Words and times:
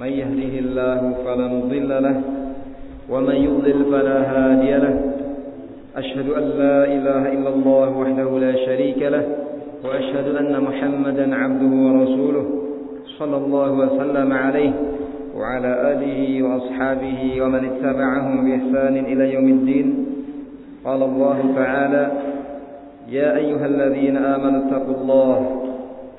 من 0.00 0.06
يهده 0.06 0.58
الله 0.58 1.14
فلا 1.24 1.46
مضل 1.46 1.88
له 1.88 2.20
ومن 3.10 3.34
يضلل 3.34 3.84
فلا 3.92 4.18
هادي 4.32 4.72
له. 4.84 4.94
أشهد 5.96 6.28
أن 6.30 6.42
لا 6.42 6.84
إله 6.84 7.32
إلا 7.32 7.48
الله 7.48 7.88
وحده 7.98 8.38
لا 8.38 8.52
شريك 8.66 8.98
له 8.98 9.24
وأشهد 9.84 10.34
أن 10.34 10.60
محمدا 10.60 11.34
عبده 11.34 11.72
ورسوله 11.86 12.46
صلى 13.18 13.36
الله 13.36 13.72
وسلم 13.72 14.32
عليه 14.32 14.72
وعلى 15.36 15.92
آله 15.92 16.42
وأصحابه 16.42 17.42
ومن 17.42 17.62
اتبعهم 17.70 18.34
بإحسان 18.44 18.94
إلى 18.96 19.34
يوم 19.34 19.48
الدين. 19.48 20.06
قال 20.84 21.02
الله 21.02 21.38
تعالى 21.56 22.12
يا 23.10 23.36
أيها 23.36 23.66
الذين 23.66 24.16
آمنوا 24.16 24.60
اتقوا 24.66 24.96
الله 25.00 25.63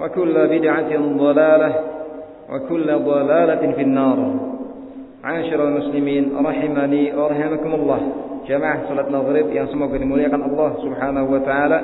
وكل 0.00 0.34
بدعة 0.48 0.90
ضلالة 1.16 1.70
وكل 2.50 2.86
ضلالة 2.86 3.72
في 3.72 3.82
النار 3.82 4.18
عاشر 5.24 5.68
المسلمين 5.68 6.36
رحمني 6.36 7.16
ورحمكم 7.16 7.74
الله 7.74 8.00
jamaah 8.44 8.84
salat 8.88 9.08
maghrib 9.08 9.48
yang 9.50 9.66
semoga 9.72 9.96
dimuliakan 9.96 10.52
Allah 10.52 10.70
Subhanahu 10.84 11.28
wa 11.32 11.40
taala. 11.42 11.78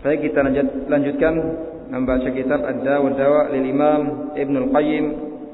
Saya 0.00 0.16
kita 0.16 0.40
lanjutkan 0.88 1.34
membaca 1.92 2.28
kitab 2.32 2.64
Ad-Da 2.64 3.04
wa 3.04 3.12
Dawa 3.12 3.52
lil 3.52 3.68
Imam 3.68 4.32
Ibnu 4.32 4.56
Al-Qayyim 4.68 5.04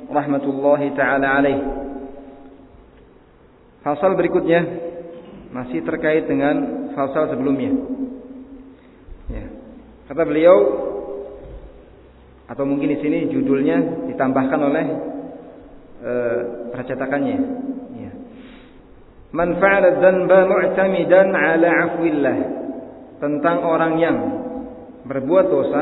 rahmatullahi 0.07 0.95
taala 0.95 1.43
alaih. 1.43 1.59
Fasal 3.83 4.15
berikutnya 4.15 4.63
masih 5.51 5.83
terkait 5.83 6.31
dengan 6.31 6.91
fasal 6.95 7.31
sebelumnya. 7.31 7.75
Ya. 9.31 9.47
Kata 10.07 10.23
beliau 10.23 10.57
atau 12.52 12.68
mungkin 12.68 12.92
di 12.92 13.00
sini 13.00 13.32
judulnya 13.32 14.12
ditambahkan 14.12 14.60
oleh 14.60 14.86
e, 16.04 16.14
percetakannya. 16.76 17.38
Ya. 17.96 18.12
Man 19.32 19.56
fa'ala 19.56 20.04
dzanba 20.04 20.52
mu'tamidan 20.52 21.32
'ala 21.32 21.70
'afwillah. 21.72 22.38
Tentang 23.24 23.64
orang 23.64 23.94
yang 24.04 24.18
berbuat 25.08 25.46
dosa, 25.48 25.82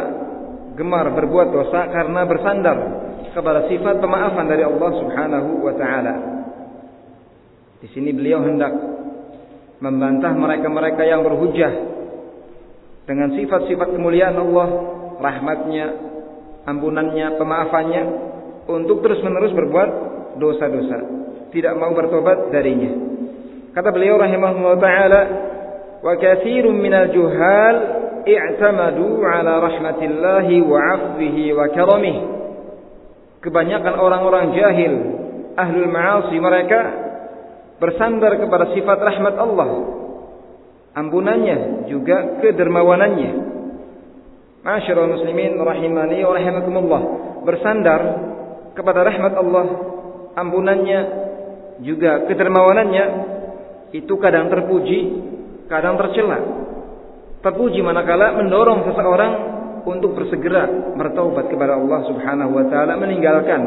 gemar 0.78 1.10
berbuat 1.18 1.48
dosa 1.50 1.90
karena 1.90 2.22
bersandar 2.30 2.78
kepada 3.34 3.66
sifat 3.66 3.98
pemaafan 3.98 4.46
dari 4.46 4.62
Allah 4.62 4.92
Subhanahu 4.94 5.50
wa 5.66 5.74
taala. 5.74 6.14
Di 7.82 7.90
sini 7.98 8.14
beliau 8.14 8.46
hendak 8.46 8.76
membantah 9.82 10.38
mereka-mereka 10.38 11.02
yang 11.02 11.26
berhujah 11.26 11.72
dengan 13.10 13.34
sifat-sifat 13.34 13.90
kemuliaan 13.90 14.38
Allah, 14.38 14.68
rahmatnya, 15.18 16.09
ampunannya, 16.70 17.36
pemaafannya 17.42 18.04
untuk 18.70 19.02
terus-menerus 19.02 19.54
berbuat 19.58 19.90
dosa-dosa, 20.38 20.98
tidak 21.50 21.74
mau 21.82 21.92
bertobat 21.98 22.54
darinya. 22.54 22.94
Kata 23.74 23.90
beliau 23.90 24.22
rahimahullah 24.22 24.76
taala, 24.78 25.22
"Wa 26.06 26.14
katsirun 26.18 26.78
minal 26.78 27.10
juhal 27.10 27.76
i'tamadu 28.26 29.26
ala 29.26 29.62
rahmatillahi 29.66 30.56
wa 30.62 30.80
'afwihi 30.80 31.44
wa 31.54 31.66
karamih." 31.74 32.18
Kebanyakan 33.40 33.96
orang-orang 33.98 34.46
jahil, 34.54 34.94
ahlul 35.56 35.90
ma'asi 35.90 36.38
mereka 36.38 36.80
bersandar 37.80 38.36
kepada 38.36 38.76
sifat 38.76 39.00
rahmat 39.00 39.36
Allah, 39.40 39.70
ampunannya 41.00 41.88
juga 41.88 42.44
kedermawanannya. 42.44 43.59
Masyarul 44.60 45.16
muslimin 45.16 45.56
rahimani 45.56 46.20
wa 46.24 46.34
rahimakumullah. 46.36 47.02
Bersandar 47.48 48.02
kepada 48.76 49.08
rahmat 49.08 49.34
Allah, 49.40 49.66
ampunannya 50.36 51.00
juga 51.80 52.28
kedermawanannya 52.28 53.06
itu 53.96 54.14
kadang 54.20 54.52
terpuji, 54.52 55.00
kadang 55.72 55.96
tercela. 55.96 56.38
Terpuji 57.40 57.80
manakala 57.80 58.36
mendorong 58.36 58.84
seseorang 58.84 59.32
untuk 59.88 60.12
bersegera 60.12 60.68
bertaubat 61.00 61.48
kepada 61.48 61.80
Allah 61.80 62.04
Subhanahu 62.12 62.52
wa 62.52 62.66
taala 62.68 63.00
meninggalkan 63.00 63.62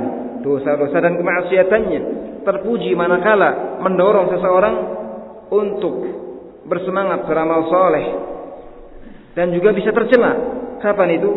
dosa-dosa 0.45 1.01
dan 1.01 1.17
kemaksiatannya. 1.17 2.01
Terpuji 2.45 2.93
manakala 2.93 3.81
mendorong 3.81 4.29
seseorang 4.37 4.75
untuk 5.49 5.95
bersemangat 6.69 7.25
beramal 7.25 7.65
soleh 7.73 8.07
dan 9.33 9.51
juga 9.57 9.73
bisa 9.73 9.89
tercela. 9.89 10.61
Kapan 10.83 11.09
itu? 11.15 11.31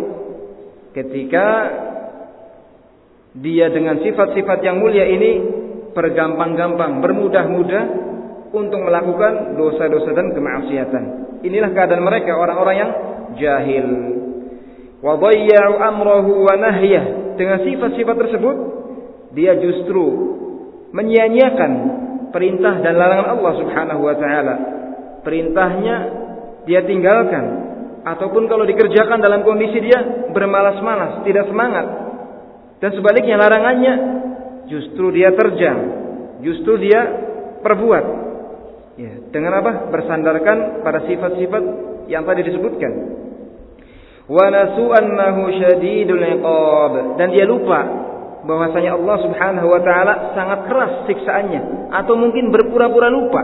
Ketika 0.97 1.45
dia 3.37 3.69
dengan 3.69 4.01
sifat-sifat 4.01 4.59
yang 4.65 4.81
mulia 4.81 5.05
ini 5.05 5.31
bergampang-gampang, 5.93 7.03
bermudah-mudah 7.03 7.83
untuk 8.55 8.79
melakukan 8.81 9.53
dosa-dosa 9.59 10.11
dan 10.15 10.33
kemaksiatan. 10.33 11.03
Inilah 11.45 11.69
keadaan 11.75 12.01
mereka 12.01 12.33
orang-orang 12.39 12.75
yang 12.79 12.91
jahil. 13.37 13.87
Wa 15.03 15.19
amrahu 15.93 16.47
wa. 16.47 16.55
Dengan 17.35 17.59
sifat-sifat 17.67 18.15
tersebut 18.15 18.57
dia 19.35 19.59
justru 19.59 20.05
menyia-nyiakan 20.95 21.71
perintah 22.31 22.79
dan 22.79 22.95
larangan 22.95 23.35
Allah 23.35 23.53
Subhanahu 23.59 24.01
wa 24.07 24.15
taala. 24.15 24.55
Perintahnya 25.27 25.95
dia 26.63 26.81
tinggalkan 26.87 27.74
ataupun 28.05 28.45
kalau 28.45 28.69
dikerjakan 28.69 29.17
dalam 29.17 29.41
kondisi 29.41 29.81
dia 29.81 30.29
bermalas-malas, 30.29 31.25
tidak 31.25 31.49
semangat. 31.49 31.85
Dan 32.77 32.93
sebaliknya 32.93 33.41
larangannya 33.41 33.93
justru 34.69 35.09
dia 35.09 35.33
terjang, 35.33 35.79
justru 36.45 36.77
dia 36.77 37.01
perbuat. 37.65 38.05
Ya, 38.95 39.11
dengan 39.33 39.57
apa? 39.59 39.89
Bersandarkan 39.89 40.85
pada 40.85 41.03
sifat-sifat 41.09 41.63
yang 42.05 42.23
tadi 42.29 42.45
disebutkan. 42.45 42.93
Wa 44.25 44.53
nasu 44.53 44.85
annahu 44.89 45.49
syadidul 45.57 46.21
iqab 46.21 47.17
dan 47.17 47.29
dia 47.29 47.45
lupa 47.45 48.05
bahwasanya 48.45 48.97
Allah 48.97 49.17
Subhanahu 49.21 49.67
wa 49.69 49.81
taala 49.81 50.33
sangat 50.37 50.59
keras 50.69 50.91
siksaannya 51.09 51.89
atau 51.93 52.13
mungkin 52.13 52.53
berpura-pura 52.53 53.09
lupa. 53.09 53.41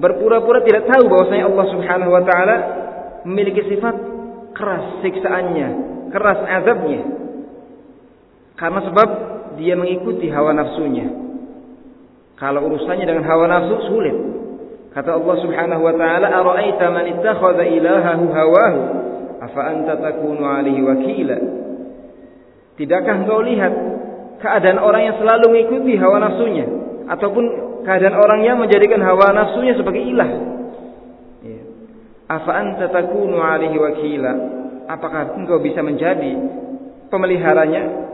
Berpura-pura 0.00 0.64
tidak 0.64 0.88
tahu 0.88 1.08
bahwasanya 1.08 1.44
Allah 1.48 1.66
Subhanahu 1.72 2.10
wa 2.10 2.22
taala 2.24 2.56
memiliki 3.24 3.64
sifat 3.66 3.96
keras 4.54 5.02
siksaannya, 5.02 5.68
keras 6.12 6.40
azabnya. 6.46 7.02
Karena 8.54 8.80
sebab 8.86 9.08
dia 9.58 9.74
mengikuti 9.74 10.30
hawa 10.30 10.54
nafsunya. 10.54 11.10
Kalau 12.38 12.66
urusannya 12.70 13.06
dengan 13.06 13.24
hawa 13.26 13.46
nafsu 13.50 13.76
sulit. 13.90 14.16
Kata 14.94 15.18
Allah 15.18 15.36
Subhanahu 15.42 15.82
wa 15.82 15.94
taala, 15.98 16.26
"Ara'aita 16.30 16.86
man 16.94 17.04
ittakhadha 17.18 17.66
ilahahu 17.66 18.24
hawahu, 18.30 18.80
afa 19.42 19.60
anta 19.74 19.98
takunu 19.98 20.42
'alaihi 20.46 20.82
wakila?" 20.86 21.38
Tidakkah 22.78 23.14
engkau 23.26 23.42
lihat 23.42 23.74
keadaan 24.38 24.78
orang 24.78 25.02
yang 25.02 25.16
selalu 25.18 25.44
mengikuti 25.50 25.98
hawa 25.98 26.22
nafsunya 26.22 26.66
ataupun 27.10 27.44
keadaan 27.86 28.18
orang 28.18 28.40
yang 28.46 28.58
menjadikan 28.58 29.02
hawa 29.02 29.34
nafsunya 29.34 29.74
sebagai 29.78 30.02
ilah? 30.02 30.53
Afa 32.24 32.52
anta 32.56 32.88
takunu 32.88 33.36
alaihi 33.36 33.76
wakila? 33.76 34.32
Apakah 34.88 35.36
engkau 35.36 35.60
bisa 35.60 35.84
menjadi 35.84 36.32
pemeliharanya? 37.12 38.04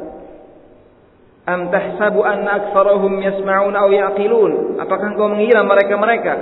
Am 1.47 1.71
tahsabu 1.71 2.23
anna 2.23 2.63
aktsarahum 2.63 3.23
yasma'un 3.23 3.75
aw 3.75 3.89
yaqilun? 3.91 4.83
Apakah 4.83 5.15
engkau 5.15 5.31
mengira 5.31 5.63
mereka-mereka 5.63 6.35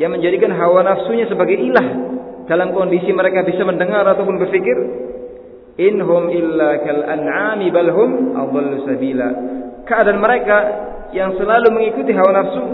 yang 0.00 0.16
menjadikan 0.16 0.52
hawa 0.56 0.84
nafsunya 0.84 1.28
sebagai 1.28 1.60
ilah 1.60 1.86
dalam 2.48 2.72
kondisi 2.72 3.12
mereka 3.12 3.44
bisa 3.44 3.64
mendengar 3.68 4.04
ataupun 4.04 4.40
berpikir? 4.40 4.76
Inhum 5.80 6.28
illa 6.28 6.76
kal 6.84 7.04
an'ami 7.04 7.72
bal 7.72 7.88
hum 7.88 8.36
sabila. 8.84 9.28
Keadaan 9.88 10.20
mereka 10.20 10.56
yang 11.16 11.36
selalu 11.36 11.68
mengikuti 11.72 12.12
hawa 12.12 12.32
nafsu 12.36 12.64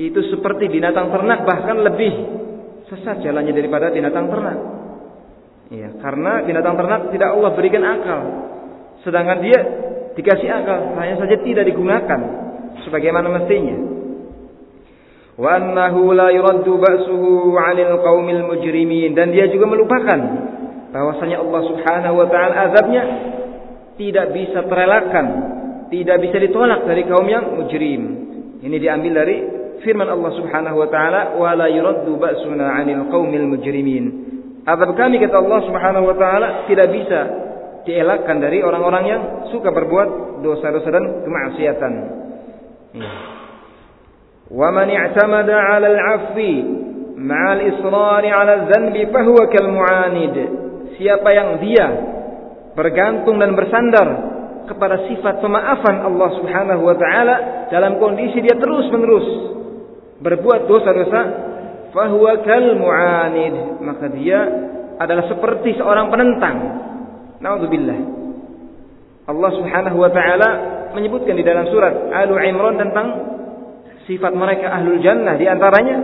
itu 0.00 0.20
seperti 0.32 0.72
binatang 0.72 1.12
ternak 1.12 1.44
bahkan 1.44 1.84
lebih 1.84 2.41
sesat 2.90 3.22
jalannya 3.22 3.52
daripada 3.54 3.90
binatang 3.92 4.26
ternak. 4.30 4.58
Ya, 5.72 5.88
karena 6.04 6.44
binatang 6.44 6.74
ternak 6.76 7.00
tidak 7.14 7.28
Allah 7.32 7.50
berikan 7.56 7.84
akal. 7.86 8.20
Sedangkan 9.02 9.38
dia 9.40 9.58
dikasih 10.12 10.48
akal, 10.52 10.94
hanya 11.00 11.16
saja 11.16 11.36
tidak 11.40 11.64
digunakan 11.64 12.20
sebagaimana 12.84 13.28
mestinya. 13.40 13.76
Wa 15.32 15.56
annahu 15.56 16.12
la 16.12 16.28
yuraddu 16.28 16.76
ba'suhu 16.76 17.56
'anil 17.56 18.04
qaumil 18.04 18.44
mujrimin 18.52 19.16
dan 19.16 19.32
dia 19.32 19.48
juga 19.48 19.64
melupakan 19.64 20.20
bahwasanya 20.92 21.40
Allah 21.40 21.62
Subhanahu 21.72 22.14
wa 22.20 22.28
taala 22.28 22.54
azabnya 22.68 23.02
tidak 23.96 24.36
bisa 24.36 24.60
terelakkan, 24.68 25.26
tidak 25.88 26.20
bisa 26.20 26.36
ditolak 26.36 26.84
dari 26.84 27.08
kaum 27.08 27.24
yang 27.24 27.56
mujrim. 27.56 28.02
Ini 28.60 28.76
diambil 28.76 29.12
dari 29.24 29.61
firman 29.82 30.08
Allah 30.08 30.32
Subhanahu 30.38 30.76
wa 30.78 30.88
taala, 30.88 31.36
"Wa 31.36 31.52
la 31.58 31.68
yuraddu 31.68 32.16
ba'suna 32.16 32.80
'anil 32.80 33.10
qaumil 33.10 33.46
mujrimin." 33.46 34.04
Azab 34.62 34.94
kami 34.94 35.18
kata 35.18 35.42
Allah 35.42 35.60
Subhanahu 35.66 36.04
wa 36.06 36.16
taala 36.16 36.48
tidak 36.70 36.88
bisa 36.94 37.20
dielakkan 37.82 38.38
dari 38.38 38.62
orang-orang 38.62 39.04
yang 39.04 39.22
suka 39.50 39.74
berbuat 39.74 40.40
dosa-dosa 40.46 40.88
dan 40.88 41.04
kemaksiatan. 41.26 41.92
Ya. 42.94 43.12
Wa 44.48 44.68
man 44.70 44.86
i'tamada 44.86 45.54
'ala 45.58 45.86
al-'afwi 45.90 46.54
ma'al 47.18 47.60
israr 47.74 48.22
'ala 48.22 48.52
adh-dhanbi 48.62 49.02
fahuwa 49.10 49.50
kal 49.50 49.66
mu'anid. 49.66 50.34
Siapa 50.98 51.28
yang 51.34 51.58
dia 51.58 51.86
bergantung 52.78 53.42
dan 53.42 53.58
bersandar 53.58 54.08
kepada 54.70 55.10
sifat 55.10 55.42
pemaafan 55.42 56.06
Allah 56.06 56.30
Subhanahu 56.38 56.82
wa 56.86 56.94
taala 56.94 57.66
dalam 57.68 57.98
kondisi 57.98 58.38
dia 58.38 58.54
terus-menerus 58.54 59.58
berbuat 60.22 60.70
dosa-dosa 60.70 61.20
fahuwa 61.90 62.40
kal 62.46 62.66
mu'anid. 62.78 63.82
Maka 63.82 64.06
dia 64.14 64.40
adalah 64.96 65.26
seperti 65.28 65.76
seorang 65.76 66.08
penentang. 66.08 66.56
Naudzubillah. 67.42 67.98
Allah 69.22 69.50
Subhanahu 69.54 69.98
wa 69.98 70.10
taala 70.10 70.50
menyebutkan 70.94 71.34
di 71.38 71.44
dalam 71.46 71.66
surat 71.70 71.94
Al 72.10 72.30
Imran 72.42 72.74
tentang 72.78 73.06
sifat 74.06 74.34
mereka 74.34 74.70
ahlul 74.70 74.98
jannah 75.02 75.38
di 75.38 75.46
antaranya. 75.46 75.98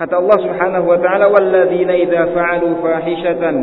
Kata 0.00 0.16
Allah 0.16 0.38
Subhanahu 0.40 0.86
wa 0.88 0.98
taala 1.00 1.28
walladzina 1.28 1.92
idza 1.92 2.32
fa'alu 2.32 2.80
fahishatan 2.80 3.56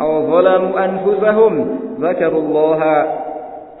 aw 0.00 0.08
zalamu 0.24 0.68
anfusahum 0.72 1.52
dzakarullaha 2.00 2.94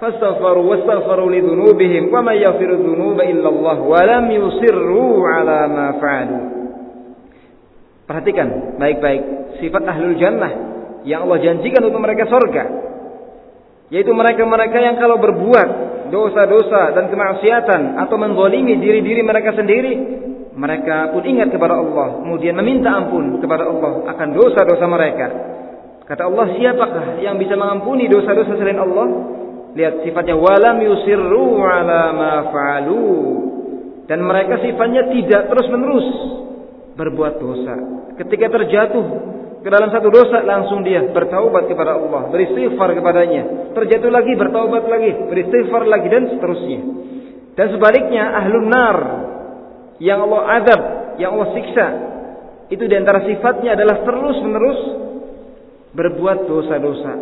fastaghfaru 0.02 0.66
wastaghfaru 0.66 1.30
lidzunubihim 1.30 2.10
wa 2.10 2.26
may 2.26 2.42
yaghfiru 2.42 2.74
dzunuba 2.82 3.22
illa 3.22 3.46
Allah 3.46 3.76
wa 3.78 4.00
lam 4.02 4.24
yusirru 4.34 5.22
ala 5.22 5.70
ma 5.70 5.86
fa'alu 6.02 6.38
Perhatikan 8.02 8.76
baik-baik 8.82 9.22
sifat 9.62 9.82
ahlul 9.86 10.18
jannah 10.18 10.52
yang 11.06 11.24
Allah 11.24 11.38
janjikan 11.38 11.86
untuk 11.86 12.02
mereka 12.02 12.26
surga. 12.26 12.64
Yaitu 13.94 14.10
mereka-mereka 14.10 14.78
yang 14.82 14.98
kalau 14.98 15.22
berbuat 15.22 15.68
dosa-dosa 16.10 16.92
dan 16.98 17.08
kemaksiatan 17.08 17.96
atau 18.02 18.16
menzalimi 18.18 18.76
diri-diri 18.80 19.22
mereka 19.22 19.54
sendiri, 19.54 19.92
mereka 20.52 21.12
pun 21.12 21.24
ingat 21.24 21.52
kepada 21.52 21.80
Allah, 21.80 22.20
kemudian 22.20 22.52
meminta 22.56 22.92
ampun 22.92 23.40
kepada 23.40 23.68
Allah 23.68 24.04
akan 24.12 24.28
dosa-dosa 24.36 24.84
mereka. 24.88 25.26
Kata 26.04 26.28
Allah, 26.28 26.46
siapakah 26.52 27.22
yang 27.24 27.40
bisa 27.40 27.56
mengampuni 27.56 28.10
dosa-dosa 28.10 28.60
selain 28.60 28.80
Allah? 28.80 29.06
Lihat 29.72 30.04
sifatnya 30.04 30.36
walam 30.36 30.78
yusirru 30.84 31.60
ala 31.64 32.12
ma 32.12 32.34
fa'alu. 32.52 33.08
Dan 34.04 34.24
mereka 34.26 34.60
sifatnya 34.60 35.08
tidak 35.08 35.48
terus-menerus 35.48 36.08
berbuat 36.96 37.34
dosa. 37.40 37.74
Ketika 38.20 38.52
terjatuh 38.52 39.04
ke 39.62 39.68
dalam 39.70 39.88
satu 39.88 40.10
dosa 40.12 40.42
langsung 40.42 40.84
dia 40.84 41.06
bertaubat 41.08 41.70
kepada 41.70 41.96
Allah, 41.96 42.28
beristighfar 42.28 42.92
kepadanya, 42.98 43.72
terjatuh 43.72 44.10
lagi 44.12 44.36
bertaubat 44.36 44.84
lagi, 44.90 45.10
beristighfar 45.30 45.88
lagi 45.88 46.08
dan 46.12 46.28
seterusnya. 46.36 46.80
Dan 47.56 47.66
sebaliknya 47.72 48.32
ahlun 48.42 48.66
nar 48.68 48.98
yang 50.02 50.18
Allah 50.28 50.42
adab, 50.60 50.80
yang 51.16 51.36
Allah 51.38 51.48
siksa, 51.56 51.86
itu 52.68 52.84
di 52.88 52.94
antara 52.96 53.22
sifatnya 53.24 53.78
adalah 53.78 54.02
terus-menerus 54.02 54.80
berbuat 55.94 56.38
dosa-dosa. 56.48 57.12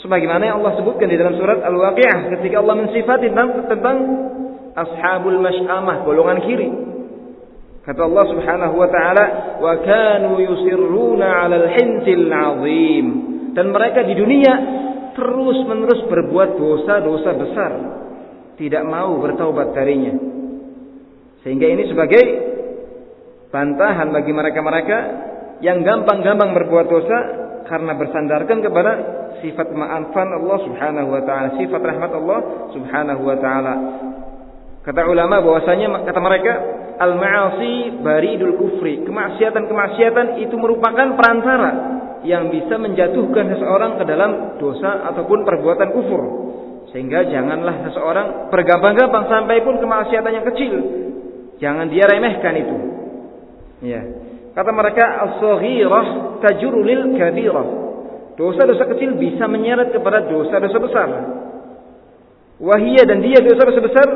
Sebagaimana 0.00 0.42
yang 0.48 0.56
Allah 0.64 0.80
sebutkan 0.80 1.12
di 1.12 1.16
dalam 1.20 1.36
surat 1.36 1.60
Al-Waqiah 1.60 2.32
ketika 2.38 2.64
Allah 2.64 2.76
mensifati 2.80 3.28
tentang, 3.28 3.68
tentang 3.68 3.96
ashabul 4.72 5.36
masyamah, 5.36 6.08
golongan 6.08 6.40
kiri. 6.40 6.68
Kata 7.84 8.08
Allah 8.08 8.24
Subhanahu 8.32 8.74
wa 8.80 8.88
taala, 8.88 9.24
"Wa 9.60 9.74
kanu 9.84 10.40
yusirruna 10.40 11.44
'alal 11.44 11.68
hintil 11.68 12.28
'azim." 12.32 13.06
Dan 13.52 13.76
mereka 13.76 14.06
di 14.06 14.14
dunia 14.16 14.52
terus-menerus 15.16 16.06
berbuat 16.08 16.56
dosa-dosa 16.56 17.30
besar, 17.36 17.72
tidak 18.56 18.84
mau 18.88 19.20
bertaubat 19.20 19.76
darinya. 19.76 20.16
Sehingga 21.44 21.66
ini 21.66 21.88
sebagai 21.88 22.24
bantahan 23.50 24.12
bagi 24.12 24.32
mereka-mereka 24.32 24.98
yang 25.60 25.84
gampang-gampang 25.84 26.56
berbuat 26.56 26.86
dosa 26.88 27.18
karena 27.70 27.94
bersandarkan 27.94 28.58
kepada 28.66 28.92
sifat 29.38 29.70
maafan 29.70 30.28
Allah 30.34 30.58
Subhanahu 30.66 31.08
wa 31.14 31.22
taala, 31.22 31.54
sifat 31.54 31.78
rahmat 31.78 32.12
Allah 32.18 32.38
Subhanahu 32.74 33.22
wa 33.22 33.36
taala. 33.38 33.74
Kata 34.82 35.06
ulama 35.06 35.38
bahwasanya 35.38 36.02
kata 36.02 36.20
mereka 36.20 36.52
al-ma'asi 36.98 38.02
baridul 38.02 38.58
kufri. 38.58 39.06
Kemaksiatan-kemaksiatan 39.06 40.42
itu 40.42 40.54
merupakan 40.58 41.14
perantara 41.14 41.70
yang 42.26 42.52
bisa 42.52 42.76
menjatuhkan 42.76 43.54
seseorang 43.56 43.96
ke 43.96 44.04
dalam 44.04 44.60
dosa 44.60 45.08
ataupun 45.14 45.46
perbuatan 45.46 45.88
kufur. 45.94 46.22
Sehingga 46.90 47.22
janganlah 47.28 47.86
seseorang 47.86 48.50
bergampang-gampang 48.50 49.30
sampai 49.30 49.62
pun 49.62 49.78
kemaksiatan 49.78 50.32
yang 50.32 50.46
kecil. 50.52 50.74
Jangan 51.62 51.86
dia 51.92 52.04
remehkan 52.08 52.54
itu. 52.56 52.76
Ya. 53.84 54.29
Kata 54.50 54.70
mereka 54.74 55.04
as-saghirah 55.30 56.06
tajuru 56.42 56.82
lil 56.82 57.14
kabirah. 57.14 57.68
Dosa-dosa 58.34 58.88
kecil 58.96 59.20
bisa 59.20 59.44
menyeret 59.46 59.92
kepada 59.92 60.26
dosa-dosa 60.26 60.78
besar. 60.80 61.08
Wahia 62.60 63.04
dan 63.04 63.24
dia 63.24 63.40
dosa-dosa 63.40 63.80
besar 63.80 64.08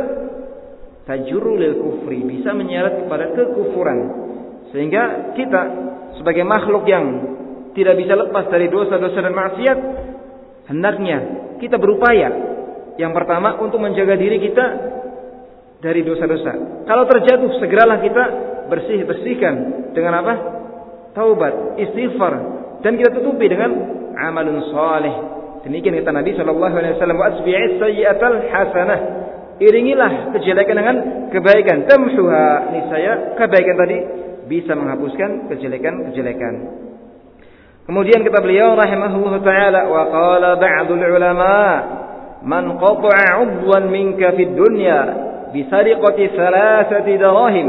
tajurul 1.05 1.61
kufri 1.81 2.25
bisa 2.25 2.57
menyeret 2.57 3.05
kepada 3.05 3.33
kekufuran 3.37 3.99
sehingga 4.73 5.37
kita 5.37 5.63
sebagai 6.17 6.45
makhluk 6.49 6.89
yang 6.89 7.05
tidak 7.77 7.95
bisa 8.01 8.17
lepas 8.17 8.49
dari 8.49 8.73
dosa-dosa 8.73 9.19
dan 9.21 9.35
maksiat 9.37 9.79
hendaknya 10.73 11.19
kita 11.61 11.77
berupaya 11.77 12.29
yang 12.97 13.13
pertama 13.13 13.61
untuk 13.61 13.85
menjaga 13.85 14.17
diri 14.17 14.41
kita 14.41 14.65
dari 15.85 16.01
dosa-dosa. 16.01 16.53
Kalau 16.89 17.05
terjatuh 17.05 17.61
segeralah 17.61 18.01
kita 18.01 18.25
bersih 18.73 19.05
bersihkan 19.05 19.55
dengan 19.93 20.25
apa? 20.25 20.35
Taubat 21.13 21.77
istighfar. 21.77 22.33
Dan 22.81 22.97
kita 22.97 23.13
tutupi 23.21 23.53
dengan 23.53 23.69
amalun 24.17 24.65
saleh 24.73 25.15
demikian 25.65 25.97
kata 26.01 26.13
Nabi 26.13 26.37
sallallahu 26.37 26.75
alaihi 26.77 26.97
wasallam 26.97 27.19
wa 27.21 27.27
asbi'is 27.29 27.73
sayyi'atal 27.77 28.39
hasanah. 28.49 29.01
Iringilah 29.61 30.35
kejelekan 30.35 30.75
dengan 30.75 30.97
kebaikan. 31.31 31.87
Tamsuha 31.87 32.75
niscaya 32.75 33.39
kebaikan 33.39 33.77
tadi 33.79 33.99
bisa 34.49 34.73
menghapuskan 34.75 35.53
kejelekan-kejelekan. 35.53 36.55
Kemudian 37.85 38.25
kata 38.25 38.41
beliau 38.41 38.73
rahimahullah 38.75 39.37
taala 39.45 39.81
wa 39.87 40.03
qala 40.09 40.51
ba'dul 40.57 41.05
ulama 41.05 41.57
man 42.43 42.81
qata'a 42.81 43.41
'udwan 43.41 43.93
minka 43.93 44.33
fid 44.35 44.57
dunya 44.57 45.01
bi 45.55 45.63
sariqati 45.71 46.35
thalathati 46.35 47.15
dirahim 47.15 47.69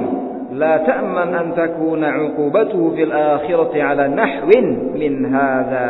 la 0.58 0.82
ta'man 0.82 1.30
an 1.30 1.48
takuna 1.54 2.10
'uqubatuhu 2.26 2.98
fil 2.98 3.14
akhirati 3.14 3.78
'ala 3.78 4.10
nahwin 4.10 4.98
min 4.98 5.14
hadha. 5.30 5.90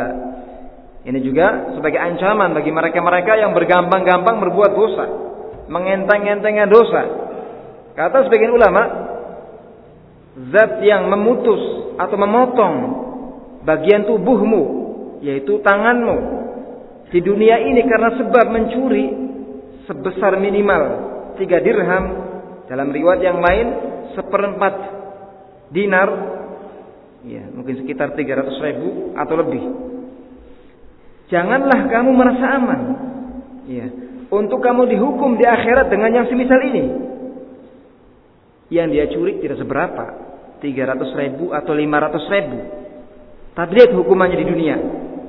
Ini 1.06 1.18
juga 1.22 1.72
sebagai 1.78 2.02
ancaman 2.02 2.52
bagi 2.52 2.74
mereka-mereka 2.74 3.38
yang 3.40 3.54
bergampang-gampang 3.56 4.42
berbuat 4.42 4.72
dosa 4.74 5.06
mengenteng-entengnya 5.66 6.66
dosa. 6.70 7.02
Kata 7.94 8.26
sebagian 8.26 8.54
ulama, 8.54 8.82
zat 10.52 10.82
yang 10.84 11.08
memutus 11.10 11.94
atau 11.96 12.16
memotong 12.18 12.74
bagian 13.64 14.06
tubuhmu, 14.06 14.62
yaitu 15.24 15.58
tanganmu, 15.64 16.16
di 17.10 17.20
dunia 17.22 17.62
ini 17.62 17.82
karena 17.86 18.14
sebab 18.20 18.46
mencuri, 18.52 19.06
sebesar 19.86 20.38
minimal 20.38 20.82
tiga 21.38 21.62
dirham 21.62 22.04
dalam 22.66 22.90
riwayat 22.90 23.22
yang 23.22 23.38
lain 23.38 23.66
seperempat 24.18 24.74
dinar 25.70 26.08
ya 27.26 27.42
mungkin 27.50 27.74
sekitar 27.82 28.14
300 28.14 28.66
ribu 28.66 29.16
atau 29.18 29.34
lebih. 29.38 29.62
Janganlah 31.26 31.90
kamu 31.90 32.10
merasa 32.14 32.46
aman 32.54 32.80
ya 33.66 33.86
untuk 34.30 34.62
kamu 34.62 34.90
dihukum 34.90 35.38
di 35.38 35.46
akhirat 35.46 35.90
dengan 35.90 36.10
yang 36.22 36.26
semisal 36.30 36.60
ini. 36.62 36.84
Yang 38.66 38.88
dia 38.90 39.04
curi 39.14 39.32
tidak 39.38 39.62
seberapa 39.62 40.04
300 40.58 41.22
ribu 41.22 41.54
atau 41.54 41.72
500 41.74 42.34
ribu. 42.34 42.58
Tapi 43.54 43.70
lihat 43.72 43.90
hukumannya 43.94 44.38
di 44.42 44.46
dunia. 44.46 44.76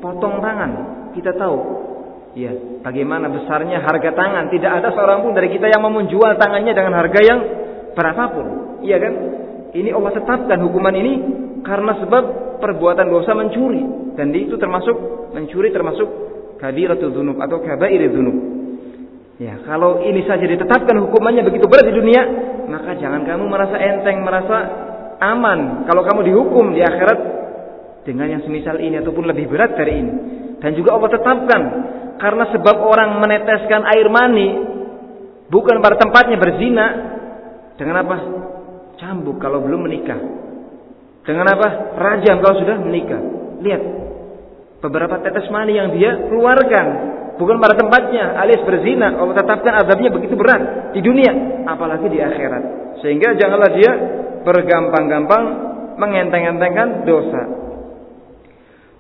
Potong 0.02 0.42
tangan 0.42 0.72
kita 1.14 1.34
tahu 1.38 1.87
ya 2.34 2.82
bagaimana 2.84 3.32
besarnya 3.32 3.80
harga 3.80 4.12
tangan? 4.12 4.52
Tidak 4.52 4.72
ada 4.82 4.90
seorang 4.92 5.24
pun 5.24 5.32
dari 5.38 5.54
kita 5.54 5.70
yang 5.70 5.86
mau 5.86 5.94
menjual 5.94 6.36
tangannya 6.36 6.74
dengan 6.74 6.94
harga 6.98 7.20
yang 7.24 7.40
berapapun. 7.94 8.46
Iya 8.84 8.98
kan? 9.00 9.14
Ini 9.78 9.90
Allah 9.94 10.12
tetapkan 10.16 10.60
hukuman 10.64 10.96
ini 10.96 11.14
karena 11.62 11.94
sebab 12.02 12.24
perbuatan 12.60 13.08
dosa 13.08 13.32
mencuri. 13.38 13.84
Dan 14.18 14.34
itu 14.34 14.58
termasuk 14.58 14.96
mencuri 15.34 15.70
termasuk 15.70 16.08
kabiratul 16.58 17.14
dzunub 17.14 17.38
atau 17.38 17.62
kabairul 17.62 18.12
dzunub. 18.12 18.38
Ya, 19.38 19.54
kalau 19.70 20.02
ini 20.02 20.26
saja 20.26 20.50
ditetapkan 20.50 20.98
hukumannya 20.98 21.46
begitu 21.46 21.70
berat 21.70 21.86
di 21.86 21.94
dunia, 21.94 22.22
maka 22.74 22.98
jangan 22.98 23.22
kamu 23.22 23.46
merasa 23.46 23.78
enteng, 23.78 24.26
merasa 24.26 24.58
aman 25.22 25.86
kalau 25.86 26.02
kamu 26.02 26.26
dihukum 26.34 26.74
di 26.74 26.82
akhirat 26.82 27.20
dengan 28.02 28.34
yang 28.34 28.42
semisal 28.42 28.82
ini 28.82 28.98
ataupun 28.98 29.30
lebih 29.30 29.46
berat 29.46 29.78
dari 29.78 29.94
ini. 30.02 30.14
Dan 30.58 30.74
juga 30.74 30.98
Allah 30.98 31.12
tetapkan 31.14 31.62
karena 32.18 32.50
sebab 32.50 32.76
orang 32.82 33.22
meneteskan 33.22 33.86
air 33.94 34.08
mani 34.10 34.50
bukan 35.54 35.80
pada 35.80 36.02
tempatnya 36.02 36.38
berzina 36.38 36.86
dengan 37.78 38.02
apa? 38.02 38.18
Cambuk 38.98 39.38
kalau 39.38 39.62
belum 39.62 39.86
menikah. 39.86 40.18
Dengan 41.22 41.46
apa? 41.46 41.94
Rajam 41.94 42.42
kalau 42.42 42.56
sudah 42.58 42.78
menikah. 42.82 43.22
Lihat. 43.62 43.82
Beberapa 44.82 45.22
tetes 45.22 45.46
mani 45.54 45.78
yang 45.78 45.94
dia 45.94 46.26
keluarkan. 46.26 46.86
Bukan 47.38 47.62
pada 47.62 47.78
tempatnya. 47.78 48.34
Alias 48.42 48.66
berzina. 48.66 49.14
Allah 49.14 49.38
tetapkan 49.38 49.74
azabnya 49.86 50.10
begitu 50.10 50.34
berat. 50.34 50.94
Di 50.98 51.06
dunia. 51.06 51.62
Apalagi 51.70 52.10
di 52.10 52.18
akhirat. 52.18 52.64
Sehingga 53.06 53.38
janganlah 53.38 53.72
dia 53.78 53.92
bergampang-gampang 54.42 55.44
mengenteng-entengkan 56.02 57.06
dosa. 57.06 57.44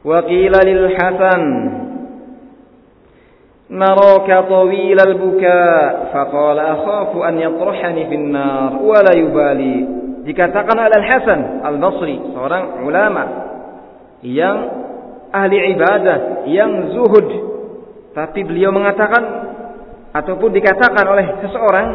Wa 0.05 0.21
lil 0.29 0.83
Hasan 0.93 1.41
نراك 3.72 4.48
طويل 4.48 4.98
البكاء 5.00 6.10
فقال 6.14 6.58
أخاف 6.58 7.16
أن 7.16 7.38
يطرحني 7.38 8.06
في 8.06 8.14
النار 8.14 8.70
ولا 8.82 9.12
يبالي 9.16 10.02
dikatakan 10.22 10.78
oleh 10.78 10.96
Al-Hasan 11.02 11.40
Al-Basri, 11.66 12.14
seorang 12.30 12.86
ulama 12.86 13.24
yang 14.22 14.56
ahli 15.34 15.74
ibadah, 15.74 16.46
yang 16.46 16.94
zuhud. 16.94 17.28
Tapi 18.14 18.46
beliau 18.46 18.70
mengatakan 18.70 19.22
ataupun 20.14 20.50
dikatakan 20.54 21.04
oleh 21.10 21.26
seseorang, 21.42 21.88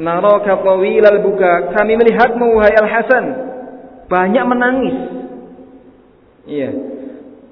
"Naraka 0.00 0.58
al 0.58 1.18
buka." 1.22 1.70
Kami 1.76 1.92
melihatmu 1.94 2.46
wahai 2.58 2.74
Al-Hasan 2.82 3.24
banyak 4.10 4.44
menangis. 4.46 4.96
Iya. 6.46 6.70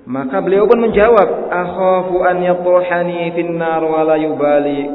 Maka 0.09 0.41
beliau 0.41 0.65
pun 0.65 0.81
menjawab, 0.81 1.53
"Akhafu 1.53 2.25
an 2.25 2.41
yatruhani 2.41 3.29
finnar 3.37 3.85
wa 3.85 4.01
la 4.01 4.17
yubali." 4.17 4.89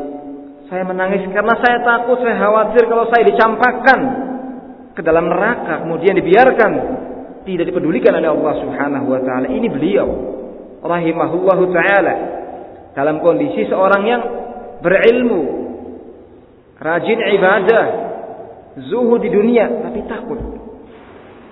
Saya 0.66 0.82
menangis 0.82 1.22
karena 1.30 1.54
saya 1.62 1.86
takut, 1.86 2.18
saya 2.18 2.34
khawatir 2.34 2.82
kalau 2.90 3.06
saya 3.14 3.22
dicampakkan 3.22 4.00
ke 4.90 5.02
dalam 5.06 5.30
neraka 5.30 5.86
kemudian 5.86 6.18
dibiarkan 6.18 6.72
tidak 7.46 7.70
dipedulikan 7.70 8.14
oleh 8.18 8.30
Allah 8.30 8.54
Subhanahu 8.58 9.06
wa 9.06 9.20
taala. 9.22 9.46
Ini 9.54 9.68
beliau 9.70 10.08
rahimahullahu 10.82 11.62
taala 11.70 12.14
dalam 12.98 13.22
kondisi 13.22 13.70
seorang 13.70 14.02
yang 14.02 14.22
berilmu, 14.82 15.42
rajin 16.82 17.18
ibadah, 17.38 17.84
zuhud 18.90 19.22
di 19.22 19.30
dunia 19.30 19.70
tapi 19.78 20.02
takut. 20.10 20.40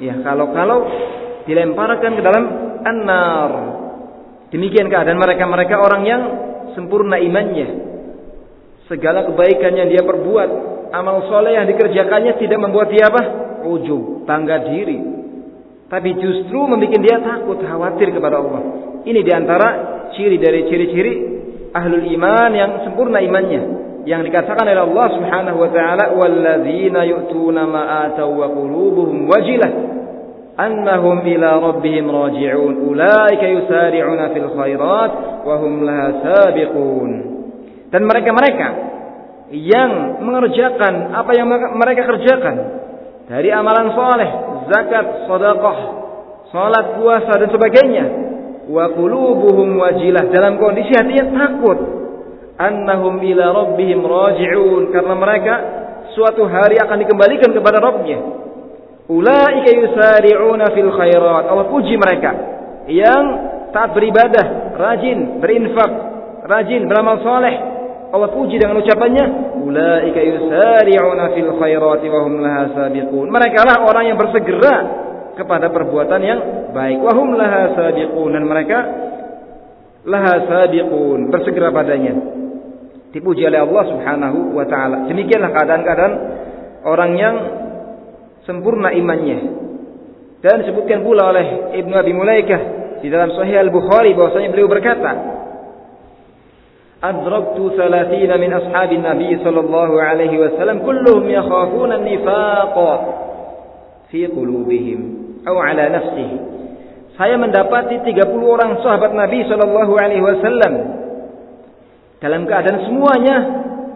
Ya, 0.03 0.19
kalau-kalau 0.19 0.83
dilemparkan 1.47 2.19
ke 2.19 2.23
dalam 2.27 2.72
an-nar. 2.83 3.53
Demikian 4.53 4.93
keadaan 4.93 5.17
mereka-mereka 5.17 5.81
orang 5.81 6.03
yang 6.05 6.23
sempurna 6.77 7.17
imannya. 7.17 7.89
Segala 8.85 9.25
kebaikan 9.25 9.73
yang 9.73 9.89
dia 9.89 10.05
perbuat 10.05 10.51
amal 10.93 11.25
soleh 11.33 11.57
yang 11.57 11.65
dikerjakannya 11.65 12.37
tidak 12.37 12.59
membuat 12.61 12.93
dia 12.93 13.09
apa? 13.09 13.23
Ujub, 13.65 14.29
bangga 14.29 14.69
diri. 14.69 15.01
Tapi 15.89 16.11
justru 16.21 16.61
membuat 16.69 17.01
dia 17.01 17.17
takut, 17.25 17.65
khawatir 17.65 18.13
kepada 18.13 18.45
Allah. 18.45 18.63
Ini 19.09 19.21
di 19.25 19.33
antara 19.33 19.69
ciri 20.13 20.37
dari 20.37 20.69
ciri-ciri 20.69 21.13
ahlul 21.73 22.05
iman 22.13 22.51
yang 22.53 22.71
sempurna 22.85 23.25
imannya. 23.25 23.81
Yang 24.05 24.29
dikatakan 24.29 24.67
oleh 24.67 24.83
Allah 24.83 25.07
Subhanahu 25.15 25.59
wa 25.63 25.71
taala, 25.71 26.05
"Walladzina 26.19 27.07
yu'tuna 27.07 27.63
ma 27.65 28.11
wa 28.13 28.47
qulubuhum 28.51 29.31
wajilah 29.31 29.71
annahum 30.59 31.25
ila 31.25 31.51
rabbihim 31.73 32.07
raji'un. 32.09 32.75
Ulaika 32.89 33.47
yusari'una 33.47 34.33
fil 34.37 34.49
khairat 34.53 35.13
wa 35.45 35.55
hum 35.61 35.73
laha 35.85 36.09
sabiqun." 36.21 37.11
Dan 37.93 38.09
mereka-mereka 38.09 38.69
yang 39.53 40.25
mengerjakan 40.25 41.13
apa 41.13 41.31
yang 41.37 41.45
mereka 41.53 42.09
kerjakan 42.09 42.57
dari 43.29 43.53
amalan 43.53 43.93
soleh, 43.93 44.31
zakat, 44.73 45.29
sedekah, 45.29 45.79
salat, 46.49 46.87
puasa 46.97 47.33
dan 47.37 47.49
sebagainya. 47.53 48.05
Wa 48.73 48.89
qulubuhum 48.97 49.77
wajilah 49.77 50.31
dalam 50.33 50.57
kondisi 50.57 50.95
hatinya 50.95 51.35
takut 51.35 51.79
annahum 52.57 53.19
ila 53.21 53.45
rabbihim 53.53 54.01
raji'un 54.01 54.93
karena 54.95 55.15
mereka 55.19 55.55
suatu 56.13 56.45
hari 56.47 56.77
akan 56.79 56.97
dikembalikan 57.03 57.51
kepada 57.53 57.81
Rabbnya. 57.81 58.42
Ulaika 59.13 59.69
yusari'una 59.69 60.73
fil 60.73 60.89
khairat. 60.89 61.45
Allah 61.53 61.69
puji 61.69 62.01
mereka 62.01 62.33
yang 62.89 63.25
taat 63.77 63.93
beribadah, 63.93 64.73
rajin 64.81 65.37
berinfak, 65.37 65.93
rajin 66.49 66.89
beramal 66.89 67.21
soleh, 67.21 67.55
Allah 68.13 68.29
puji 68.33 68.57
dengan 68.57 68.81
ucapannya, 68.81 69.57
"Ulaika 69.61 70.21
yusari'una 70.21 71.25
fil 71.37 71.51
khairati 71.61 72.07
wa 72.09 72.21
hum 72.25 72.35
laha 72.41 72.63
sabiqun." 72.73 73.27
Mereka 73.29 73.61
lah 73.69 73.77
orang 73.85 74.05
yang 74.09 74.17
bersegera 74.17 74.77
kepada 75.37 75.69
perbuatan 75.73 76.21
yang 76.21 76.41
baik. 76.73 77.01
Wa 77.01 77.13
hum 77.13 77.37
laha 77.37 77.73
sabiqun 77.77 78.29
dan 78.33 78.45
mereka 78.49 78.79
laha 80.09 80.35
sabiqun, 80.49 81.29
bersegera 81.29 81.69
padanya. 81.69 82.17
Dipuji 83.13 83.45
oleh 83.45 83.61
Allah 83.61 83.85
Subhanahu 83.93 84.57
wa 84.57 84.65
taala. 84.65 85.05
Demikianlah 85.05 85.53
keadaan-keadaan 85.53 86.13
orang 86.89 87.13
yang 87.17 87.37
sempurna 88.47 88.91
imannya. 88.95 89.39
Dan 90.43 90.67
disebutkan 90.67 91.07
pula 91.07 91.31
oleh 91.31 91.79
Ibnu 91.79 91.95
Abi 91.95 92.13
Mulaikah 92.15 92.61
di 92.99 93.09
dalam 93.11 93.31
Sahih 93.35 93.63
Al-Bukhari 93.63 94.15
bahwasanya 94.15 94.51
beliau 94.51 94.67
berkata, 94.67 95.11
"Adraktu 97.03 97.79
30 97.79 98.39
min 98.39 98.51
ashabin 98.51 99.03
Nabi 99.07 99.39
sallallahu 99.39 99.95
alaihi 99.99 100.39
wasallam 100.39 100.83
kulluhum 100.83 101.31
yakhafuna 101.31 101.99
an-nifaq 102.03 102.77
fi 104.11 104.27
qulubihim 104.31 105.01
aw 105.47 105.55
ala 105.63 105.85
nafsihi." 105.95 106.37
Saya 107.15 107.39
mendapati 107.39 108.03
30 108.03 108.27
orang 108.43 108.83
sahabat 108.83 109.15
Nabi 109.15 109.47
sallallahu 109.47 109.93
alaihi 109.95 110.25
wasallam 110.27 110.73
dalam 112.19 112.47
keadaan 112.51 112.87
semuanya 112.87 113.37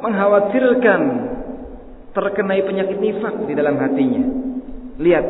mengkhawatirkan 0.03 1.01
terkenai 2.17 2.65
penyakit 2.65 2.97
nifak 2.97 3.45
di 3.45 3.53
dalam 3.53 3.77
hatinya. 3.77 4.25
Lihat 4.97 5.25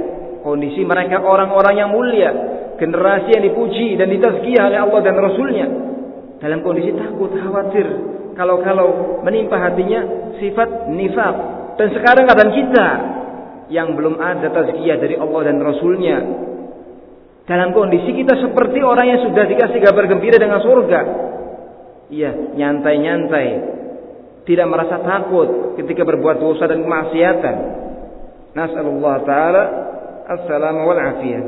kondisi 0.46 0.86
mereka 0.86 1.18
orang-orang 1.26 1.74
yang 1.74 1.90
mulia, 1.90 2.30
generasi 2.78 3.34
yang 3.34 3.44
dipuji 3.50 3.98
dan 3.98 4.06
ditazkiyah 4.14 4.70
oleh 4.70 4.78
Allah 4.78 5.00
dan 5.02 5.16
Rasulnya 5.18 5.66
dalam 6.36 6.60
kondisi 6.60 6.92
takut, 6.92 7.32
khawatir 7.32 7.86
kalau-kalau 8.36 9.20
menimpa 9.24 9.56
hatinya 9.56 10.32
sifat 10.36 10.92
nifak. 10.92 11.36
Dan 11.76 11.88
sekarang 11.92 12.24
keadaan 12.28 12.52
kita 12.52 12.86
yang 13.72 13.96
belum 13.96 14.20
ada 14.20 14.48
tazkiyah 14.52 14.96
dari 15.00 15.16
Allah 15.16 15.40
dan 15.48 15.56
Rasulnya. 15.60 16.16
Dalam 17.46 17.70
kondisi 17.72 18.10
kita 18.10 18.36
seperti 18.42 18.82
orang 18.82 19.06
yang 19.06 19.20
sudah 19.22 19.44
dikasih 19.46 19.80
kabar 19.80 20.04
gembira 20.10 20.36
dengan 20.36 20.60
surga. 20.60 21.00
Iya, 22.10 22.54
nyantai-nyantai. 22.54 23.48
tidak 24.46 24.66
merasa 24.70 25.02
takut 25.02 25.74
ketika 25.74 26.06
berbuat 26.06 26.38
dosa 26.38 26.70
dan 26.70 26.86
kemaksiatan. 26.86 27.56
Nasallallahu 28.54 29.20
taala 29.26 29.62
assalamu 30.30 30.86
wal 30.86 31.02
afiyah. 31.02 31.44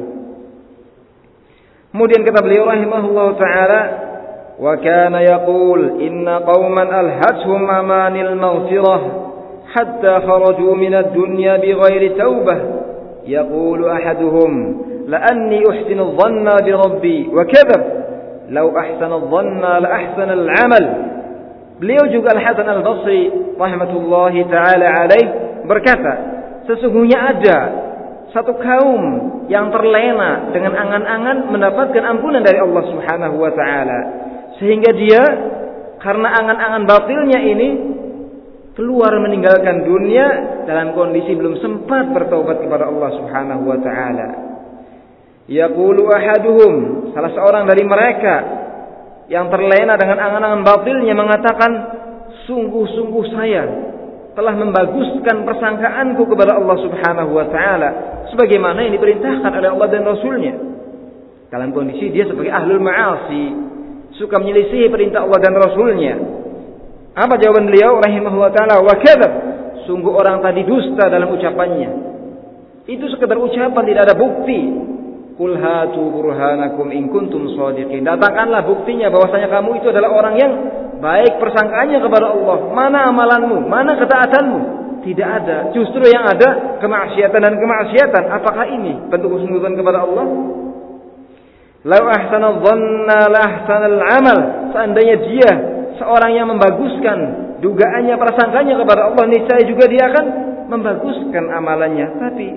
Kemudian 1.95 2.27
kata 2.27 2.45
beliau 2.45 2.69
rahimahullahu 2.69 3.33
taala 3.39 3.81
wa 4.59 4.75
kana 4.83 5.23
yaqul 5.23 6.03
inna 6.03 6.43
qauman 6.43 6.91
alhadhum 6.91 7.63
amanil 7.65 8.35
maghfirah 8.35 9.01
hatta 9.73 10.27
kharaju 10.27 10.75
min 10.75 10.93
ad-dunya 10.93 11.63
bighairi 11.63 12.19
taubah 12.19 12.59
yaqulu 13.25 13.89
ahaduhum 13.89 14.85
لأني 15.09 15.65
أحسن 15.71 16.01
الظن 16.01 16.45
بربي 16.45 17.29
وكذب 17.33 17.83
لو 18.49 18.79
أحسن 18.79 19.13
الظن 19.13 19.61
لأحسن 19.61 20.31
العمل 20.31 20.85
Beliau 21.79 22.11
juga 22.11 22.35
Al-Hasan 22.35 22.67
Al-Basri 22.67 23.55
rahmatullahi 23.55 24.43
taala 24.51 24.87
alaih 25.07 25.27
berkata, 25.63 26.13
sesungguhnya 26.67 27.19
ada 27.39 27.59
satu 28.35 28.59
kaum 28.59 29.03
yang 29.47 29.71
terlena 29.71 30.51
dengan 30.53 30.75
angan-angan 30.75 31.49
mendapatkan 31.55 32.03
ampunan 32.03 32.43
dari 32.43 32.59
Allah 32.59 32.83
Subhanahu 32.83 33.37
wa 33.39 33.53
taala. 33.55 34.01
Sehingga 34.59 34.91
dia 34.91 35.23
karena 36.03 36.29
angan-angan 36.35 36.83
batilnya 36.83 37.41
ini 37.47 37.69
keluar 38.75 39.15
meninggalkan 39.23 39.87
dunia 39.87 40.27
dalam 40.67 40.99
kondisi 40.99 41.35
belum 41.35 41.63
sempat 41.63 42.11
bertobat 42.11 42.59
kepada 42.59 42.91
Allah 42.91 43.11
Subhanahu 43.23 43.63
wa 43.65 43.79
taala. 43.79 44.29
Yaqulu 45.49 46.11
ahaduhum, 46.11 46.73
salah 47.17 47.33
seorang 47.33 47.65
dari 47.65 47.87
mereka 47.87 48.35
yang 49.29 49.53
terlena 49.53 50.01
dengan 50.01 50.19
angan-angan 50.19 50.65
batilnya 50.65 51.13
mengatakan, 51.13 51.71
"Sungguh-sungguh 52.49 53.25
saya 53.37 53.63
telah 54.33 54.55
membaguskan 54.57 55.45
persangkaanku 55.45 56.25
kepada 56.25 56.57
Allah 56.57 56.77
Subhanahu 56.81 57.31
wa 57.37 57.47
taala 57.53 57.89
sebagaimana 58.33 58.89
yang 58.89 58.97
diperintahkan 58.97 59.53
oleh 59.53 59.69
Allah 59.69 59.89
dan 59.93 60.03
Rasulnya." 60.09 60.55
Dalam 61.49 61.73
kondisi 61.73 62.13
dia 62.13 62.29
sebagai 62.29 62.53
ahlul 62.53 62.81
ma'asi, 62.81 63.45
suka 64.17 64.37
menyelisihi 64.41 64.89
perintah 64.93 65.25
Allah 65.25 65.41
dan 65.41 65.55
Rasulnya. 65.57 66.15
Apa 67.17 67.41
jawaban 67.41 67.69
beliau 67.69 68.01
rahimahullah 68.01 68.53
taala? 68.53 68.81
Wa 68.81 68.97
kadzab. 69.01 69.33
Sungguh 69.89 70.13
orang 70.13 70.45
tadi 70.45 70.69
dusta 70.69 71.09
dalam 71.09 71.33
ucapannya. 71.33 71.91
Itu 72.85 73.09
sekedar 73.13 73.37
ucapan 73.37 73.83
tidak 73.85 74.03
ada 74.09 74.15
bukti. 74.17 74.61
Qul 75.39 75.55
hatu 75.55 76.03
burhanakum 76.11 76.91
in 76.91 77.15
kuntum 77.15 77.47
shadiqin. 77.55 78.03
Datangkanlah 78.03 78.67
buktinya 78.67 79.07
bahwasanya 79.07 79.47
kamu 79.47 79.79
itu 79.79 79.87
adalah 79.95 80.11
orang 80.11 80.35
yang 80.35 80.53
baik 80.99 81.39
persangkaannya 81.39 81.99
kepada 82.03 82.27
Allah. 82.35 82.59
Mana 82.75 83.07
amalanmu? 83.07 83.71
Mana 83.71 83.95
ketaatanmu? 84.03 84.61
Tidak 85.07 85.29
ada. 85.31 85.71
Justru 85.71 86.03
yang 86.11 86.27
ada 86.27 86.83
kemaksiatan 86.83 87.39
dan 87.39 87.55
kemaksiatan. 87.55 88.23
Apakah 88.35 88.67
ini 88.67 88.99
bentuk 89.07 89.31
husnudzon 89.31 89.79
kepada 89.79 90.03
Allah? 90.03 90.27
Lau 91.87 92.03
ahsana 92.11 92.59
dhanna 92.59 93.19
la 93.31 93.47
amal. 94.19 94.39
Seandainya 94.75 95.17
dia 95.23 95.51
seorang 96.03 96.35
yang 96.35 96.51
membaguskan 96.51 97.19
dugaannya, 97.63 98.19
prasangkanya 98.19 98.75
kepada 98.75 99.07
Allah, 99.07 99.23
niscaya 99.31 99.63
juga 99.63 99.87
dia 99.87 100.03
akan 100.11 100.27
membaguskan 100.67 101.47
amalannya. 101.47 102.07
Tapi 102.19 102.49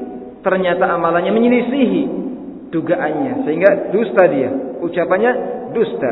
ternyata 0.42 0.98
amalannya 0.98 1.30
menyelisihi 1.30 2.31
dugaannya 2.72 3.46
sehingga 3.46 3.72
dusta 3.92 4.24
dia 4.32 4.50
ucapannya 4.82 5.32
dusta 5.76 6.12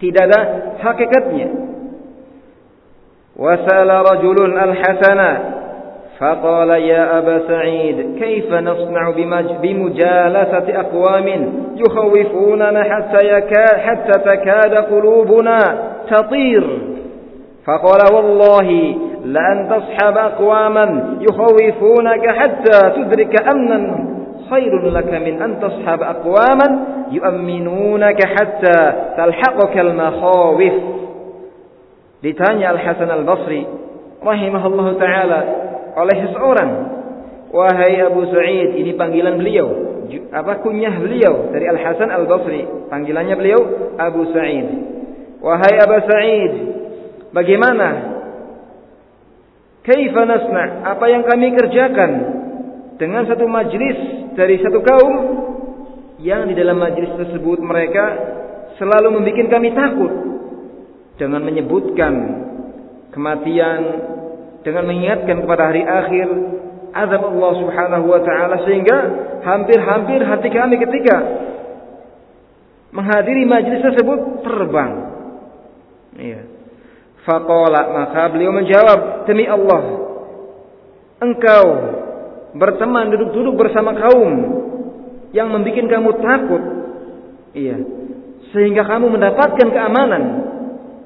tidak 0.00 0.22
ada 0.32 0.40
hakikatnya 0.80 1.48
wasala 3.36 4.02
rajulun 4.02 4.56
alhasana 4.58 5.30
faqala 6.18 6.78
ya 6.82 7.22
aba 7.22 7.46
sa'id 7.46 8.18
kaifa 8.18 8.58
nasna'u 8.58 9.14
bimujalasati 9.62 10.72
aqwamin 10.74 11.42
yukhawifuna 11.78 12.74
hatta 12.74 13.20
yakad 13.22 13.74
hatta 13.86 14.14
takada 14.26 14.90
qulubuna 14.90 15.58
tatir 16.10 16.64
faqala 17.62 18.10
wallahi 18.10 19.08
لأن 19.28 19.68
تصحب 19.68 20.16
أقواما 20.16 21.16
يخوفونك 21.20 22.28
حتى 22.28 22.78
تدرك 22.96 23.48
أمنا 23.48 24.17
khairun 24.48 24.90
laka 24.90 25.16
min 25.20 25.36
an 25.38 25.60
tashab 25.62 26.00
aqwaman 26.02 26.70
yu'minunaka 27.14 28.24
hatta 28.26 28.78
talhaqaka 29.16 29.78
al-makhawif. 29.78 30.74
Ditanya 32.24 32.74
Al-Hasan 32.74 33.08
Al-Basri 33.08 33.62
rahimahullahu 34.18 34.98
taala 34.98 35.40
oleh 35.94 36.18
seorang 36.34 36.70
"Wahai 37.54 38.02
Abu 38.02 38.26
Sa'id, 38.28 38.76
ini 38.76 38.92
panggilan 38.98 39.40
beliau, 39.40 39.68
apa 40.34 40.60
kunyah 40.60 40.98
beliau 41.00 41.48
dari 41.54 41.64
Al-Hasan 41.70 42.10
Al-Basri, 42.10 42.90
panggilannya 42.90 43.34
beliau 43.38 43.60
Abu 43.96 44.28
Sa'id. 44.34 44.66
"Wahai 45.40 45.74
Abu 45.78 45.96
Sa'id, 46.04 46.52
bagaimana? 47.30 47.88
Kaifa 49.86 50.22
nasna? 50.28 50.84
Apa 50.92 51.06
yang 51.08 51.24
kami 51.24 51.54
kerjakan?" 51.54 52.38
dengan 52.98 53.24
satu 53.30 53.46
majlis 53.46 54.27
dari 54.38 54.62
satu 54.62 54.78
kaum 54.86 55.14
yang 56.22 56.46
di 56.46 56.54
dalam 56.54 56.78
majlis 56.78 57.10
tersebut 57.18 57.58
mereka 57.58 58.04
selalu 58.78 59.18
membuat 59.18 59.50
kami 59.50 59.74
takut 59.74 60.12
dengan 61.18 61.42
menyebutkan 61.42 62.14
kematian, 63.10 63.82
dengan 64.62 64.86
mengingatkan 64.86 65.42
kepada 65.42 65.62
hari 65.74 65.82
akhir 65.82 66.26
azab 66.94 67.22
Allah 67.34 67.52
Subhanahu 67.58 68.06
wa 68.06 68.20
taala 68.22 68.62
sehingga 68.62 68.98
hampir-hampir 69.42 70.22
hati 70.22 70.48
kami 70.54 70.78
ketika 70.78 71.16
menghadiri 72.94 73.42
majlis 73.42 73.82
tersebut 73.82 74.46
terbang. 74.46 74.92
Iya. 76.14 76.40
Faqala 77.26 77.90
maka 77.90 78.30
beliau 78.30 78.54
menjawab 78.54 79.26
demi 79.26 79.50
Allah 79.50 79.82
engkau 81.18 81.66
berteman 82.56 83.12
duduk-duduk 83.12 83.54
bersama 83.58 83.92
kaum 83.96 84.32
yang 85.36 85.52
membuat 85.52 85.88
kamu 85.88 86.10
takut. 86.22 86.62
Iya. 87.52 87.76
Sehingga 88.54 88.88
kamu 88.88 89.12
mendapatkan 89.12 89.68
keamanan. 89.68 90.22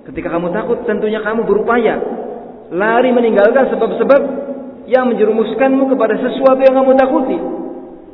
Ketika 0.06 0.34
kamu 0.34 0.50
takut 0.50 0.82
tentunya 0.86 1.22
kamu 1.22 1.46
berupaya 1.46 1.98
lari 2.74 3.10
meninggalkan 3.14 3.70
sebab-sebab 3.70 4.22
yang 4.90 5.06
menjerumuskanmu 5.10 5.94
kepada 5.94 6.14
sesuatu 6.18 6.60
yang 6.62 6.74
kamu 6.74 6.92
takuti. 6.98 7.38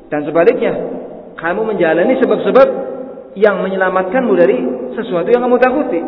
Dan 0.09 0.25
sebaliknya, 0.25 0.73
kamu 1.37 1.61
menjalani 1.65 2.17
sebab-sebab 2.21 2.69
yang 3.37 3.61
menyelamatkanmu 3.61 4.33
dari 4.37 4.59
sesuatu 4.97 5.29
yang 5.29 5.45
kamu 5.45 5.57
takuti. 5.61 6.01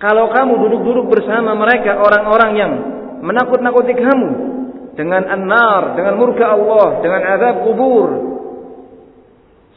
Kalau 0.00 0.28
kamu 0.34 0.52
duduk-duduk 0.66 1.06
bersama 1.08 1.54
mereka 1.54 2.00
orang-orang 2.00 2.52
yang 2.58 2.72
menakut-nakuti 3.22 3.94
kamu 3.96 4.30
dengan 4.92 5.24
an-nar, 5.24 5.96
dengan 5.96 6.14
murka 6.20 6.52
Allah, 6.52 7.00
dengan 7.00 7.22
azab 7.24 7.54
kubur, 7.64 8.08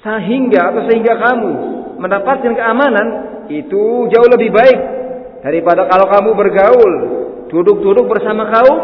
sehingga 0.05 0.69
atau 0.69 0.81
sehingga 0.85 1.13
kamu 1.17 1.51
mendapatkan 1.97 2.53
keamanan 2.53 3.07
itu 3.49 4.11
jauh 4.11 4.29
lebih 4.29 4.51
baik 4.51 4.79
daripada 5.41 5.87
kalau 5.89 6.05
kamu 6.11 6.29
bergaul 6.35 6.93
duduk-duduk 7.49 8.05
bersama 8.09 8.49
kaum 8.51 8.79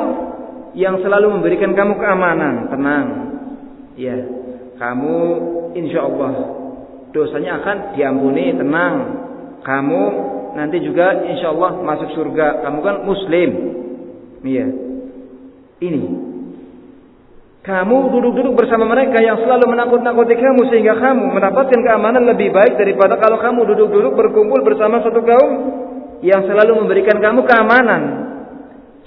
yang 0.71 0.97
selalu 1.03 1.35
memberikan 1.37 1.75
kamu 1.75 1.99
keamanan, 1.99 2.71
tenang. 2.71 3.07
Ya, 3.99 4.17
kamu 4.79 5.17
insya 5.75 6.07
Allah 6.07 6.31
dosanya 7.11 7.59
akan 7.59 7.77
diampuni, 7.93 8.55
tenang. 8.55 8.95
Kamu 9.61 10.03
nanti 10.57 10.81
juga 10.81 11.21
insya 11.27 11.51
Allah 11.51 11.75
masuk 11.85 12.09
surga. 12.15 12.65
Kamu 12.65 12.79
kan 12.81 12.95
Muslim, 13.03 13.49
iya. 14.47 14.90
Ini 15.81 16.31
kamu 17.61 18.09
duduk-duduk 18.09 18.57
bersama 18.57 18.89
mereka 18.89 19.21
yang 19.21 19.37
selalu 19.37 19.69
menakut-nakuti 19.69 20.33
kamu 20.33 20.65
sehingga 20.73 20.97
kamu 20.97 21.29
mendapatkan 21.29 21.77
keamanan 21.77 22.25
lebih 22.25 22.49
baik 22.49 22.73
daripada 22.73 23.21
kalau 23.21 23.37
kamu 23.37 23.69
duduk-duduk 23.69 24.17
berkumpul 24.17 24.65
bersama 24.65 24.97
satu 25.05 25.21
kaum 25.21 25.51
yang 26.25 26.41
selalu 26.49 26.81
memberikan 26.81 27.21
kamu 27.21 27.45
keamanan. 27.45 28.01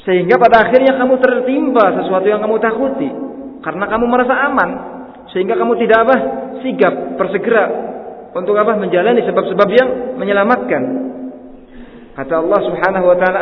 Sehingga 0.06 0.38
pada 0.38 0.70
akhirnya 0.70 0.94
kamu 0.94 1.18
tertimpa 1.18 1.98
sesuatu 1.98 2.26
yang 2.30 2.46
kamu 2.46 2.62
takuti. 2.62 3.10
Karena 3.58 3.90
kamu 3.90 4.04
merasa 4.06 4.34
aman. 4.46 4.70
Sehingga 5.34 5.58
kamu 5.58 5.74
tidak 5.82 5.98
apa? 6.06 6.16
Sigap, 6.62 7.18
bersegera. 7.18 7.64
Untuk 8.38 8.54
apa? 8.54 8.78
Menjalani 8.78 9.24
sebab-sebab 9.26 9.68
yang 9.74 9.88
menyelamatkan. 10.14 10.82
Kata 12.14 12.34
Allah 12.38 12.60
subhanahu 12.70 13.06
wa 13.10 13.16
ta'ala. 13.18 13.38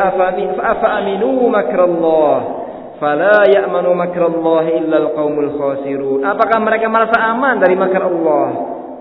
Afa 0.57 0.87
aminu 1.05 1.53
makrallah. 1.53 2.62
Fala 3.01 3.45
ya'manu 3.49 3.93
makrallah 3.97 4.65
illa 4.69 4.97
al-qawmul 5.07 5.51
khasirun. 5.57 6.21
Apakah 6.21 6.61
mereka 6.61 6.87
merasa 6.89 7.17
aman 7.33 7.57
dari 7.57 7.73
makar 7.73 8.05
Allah? 8.05 8.47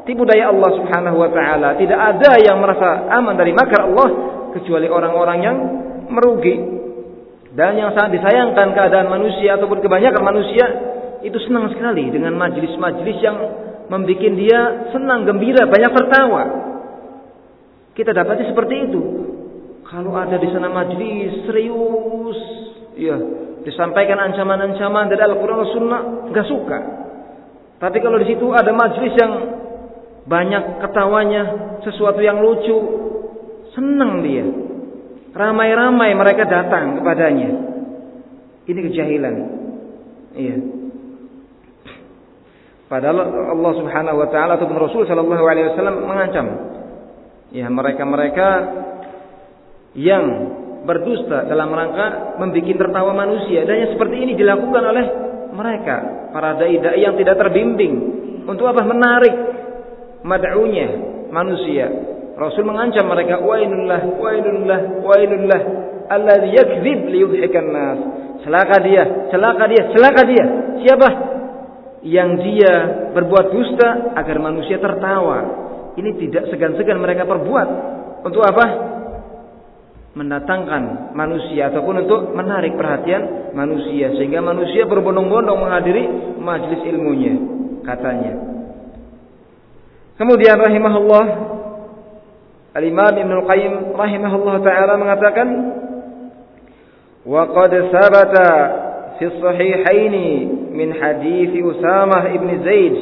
Tipu 0.02 0.26
daya 0.26 0.50
Allah 0.50 0.70
subhanahu 0.82 1.16
wa 1.20 1.30
ta'ala. 1.30 1.78
Tidak 1.78 1.98
ada 1.98 2.30
yang 2.42 2.58
merasa 2.58 3.06
aman 3.12 3.34
dari 3.38 3.52
makar 3.54 3.86
Allah. 3.86 4.08
Kecuali 4.52 4.90
orang-orang 4.90 5.38
yang 5.40 5.56
merugi. 6.10 6.56
Dan 7.52 7.76
yang 7.76 7.92
sangat 7.92 8.16
disayangkan 8.16 8.72
keadaan 8.72 9.12
manusia 9.12 9.60
ataupun 9.60 9.84
kebanyakan 9.84 10.22
manusia 10.24 10.64
itu 11.22 11.38
senang 11.46 11.70
sekali 11.70 12.08
dengan 12.10 12.34
majelis-majelis 12.34 13.18
yang 13.22 13.36
membuat 13.92 14.34
dia 14.34 14.60
senang, 14.90 15.28
gembira, 15.28 15.68
banyak 15.68 15.92
tertawa. 15.92 16.42
Kita 17.92 18.16
dapati 18.16 18.48
seperti 18.48 18.74
itu. 18.88 19.02
Kalau 19.84 20.16
ada 20.16 20.40
di 20.40 20.48
sana 20.48 20.72
majlis 20.72 21.44
serius, 21.44 22.38
ya, 22.96 23.16
disampaikan 23.62 24.18
ancaman-ancaman 24.18 25.10
dari 25.10 25.22
Al-Qur'an 25.22 25.62
dan 25.62 25.70
Sunnah, 25.74 26.00
nggak 26.30 26.46
suka. 26.46 26.78
Tapi 27.82 27.98
kalau 27.98 28.18
di 28.22 28.26
situ 28.30 28.46
ada 28.54 28.70
majlis 28.70 29.14
yang 29.18 29.32
banyak 30.26 30.82
ketawanya, 30.86 31.42
sesuatu 31.82 32.22
yang 32.22 32.38
lucu, 32.38 32.78
senang 33.74 34.22
dia. 34.22 34.46
Ramai-ramai 35.32 36.14
mereka 36.14 36.46
datang 36.46 37.00
kepadanya. 37.00 37.50
Ini 38.68 38.80
kejahilan. 38.86 39.34
Iya. 40.36 40.56
Padahal 42.86 43.18
Allah 43.24 43.72
Subhanahu 43.80 44.20
wa 44.20 44.28
taala 44.28 44.60
ataupun 44.60 44.76
Rasul 44.76 45.08
sallallahu 45.08 45.44
alaihi 45.48 45.72
wasallam 45.72 46.04
mengancam 46.04 46.46
ya 47.48 47.64
mereka-mereka 47.72 48.48
yang 49.96 50.24
berdusta 50.82 51.46
dalam 51.46 51.70
rangka 51.70 52.38
membuat 52.42 52.76
tertawa 52.78 53.14
manusia. 53.14 53.62
Dan 53.62 53.86
yang 53.86 53.90
seperti 53.94 54.16
ini 54.18 54.32
dilakukan 54.34 54.82
oleh 54.82 55.06
mereka 55.54 55.96
para 56.34 56.58
dai-dai 56.58 56.98
yang 56.98 57.14
tidak 57.14 57.38
terbimbing. 57.38 57.94
Untuk 58.48 58.66
apa? 58.66 58.82
Menarik 58.82 59.34
mad'unya 60.26 60.88
manusia. 61.30 61.86
Rasul 62.32 62.64
mengancam 62.66 63.06
mereka 63.06 63.38
wailullah 63.38 64.02
wailullah 64.18 64.80
wailullah 65.04 65.60
alladzi 66.10 66.50
yakdzib 66.56 67.00
liyudhikan 67.06 67.66
nas. 67.70 67.98
Celaka 68.42 68.76
dia 68.82 69.30
celaka 69.30 69.64
dia 69.70 69.82
celaka 69.94 70.22
dia. 70.26 70.44
Siapa? 70.82 71.08
Yang 72.02 72.30
dia 72.42 72.72
berbuat 73.14 73.46
dusta 73.54 74.18
agar 74.18 74.36
manusia 74.42 74.82
tertawa. 74.82 75.62
Ini 75.94 76.10
tidak 76.18 76.50
segan-segan 76.50 76.98
mereka 76.98 77.28
perbuat. 77.28 77.68
Untuk 78.26 78.42
apa? 78.42 78.91
mendatangkan 80.12 81.16
manusia 81.16 81.72
ataupun 81.72 82.04
untuk 82.04 82.36
menarik 82.36 82.76
perhatian 82.76 83.52
manusia 83.56 84.12
sehingga 84.12 84.44
manusia 84.44 84.84
berbondong-bondong 84.84 85.56
menghadiri 85.56 86.04
majelis 86.36 86.84
ilmunya 86.84 87.34
katanya. 87.80 88.36
Kemudian 90.20 90.60
rahimahullah 90.60 91.24
Al-Imam 92.72 93.12
Ibnu 93.16 93.34
Al-Qayyim 93.44 93.96
rahimahullah 93.96 94.56
taala 94.60 94.94
mengatakan 95.00 95.48
wa 97.24 97.42
qad 97.48 97.72
sabata 97.88 98.48
fi 99.16 99.24
sahihaini 99.32 100.28
min 100.76 100.92
hadis 100.92 101.56
Usamah 101.56 102.32
ibn 102.36 102.48
Zaid 102.64 102.96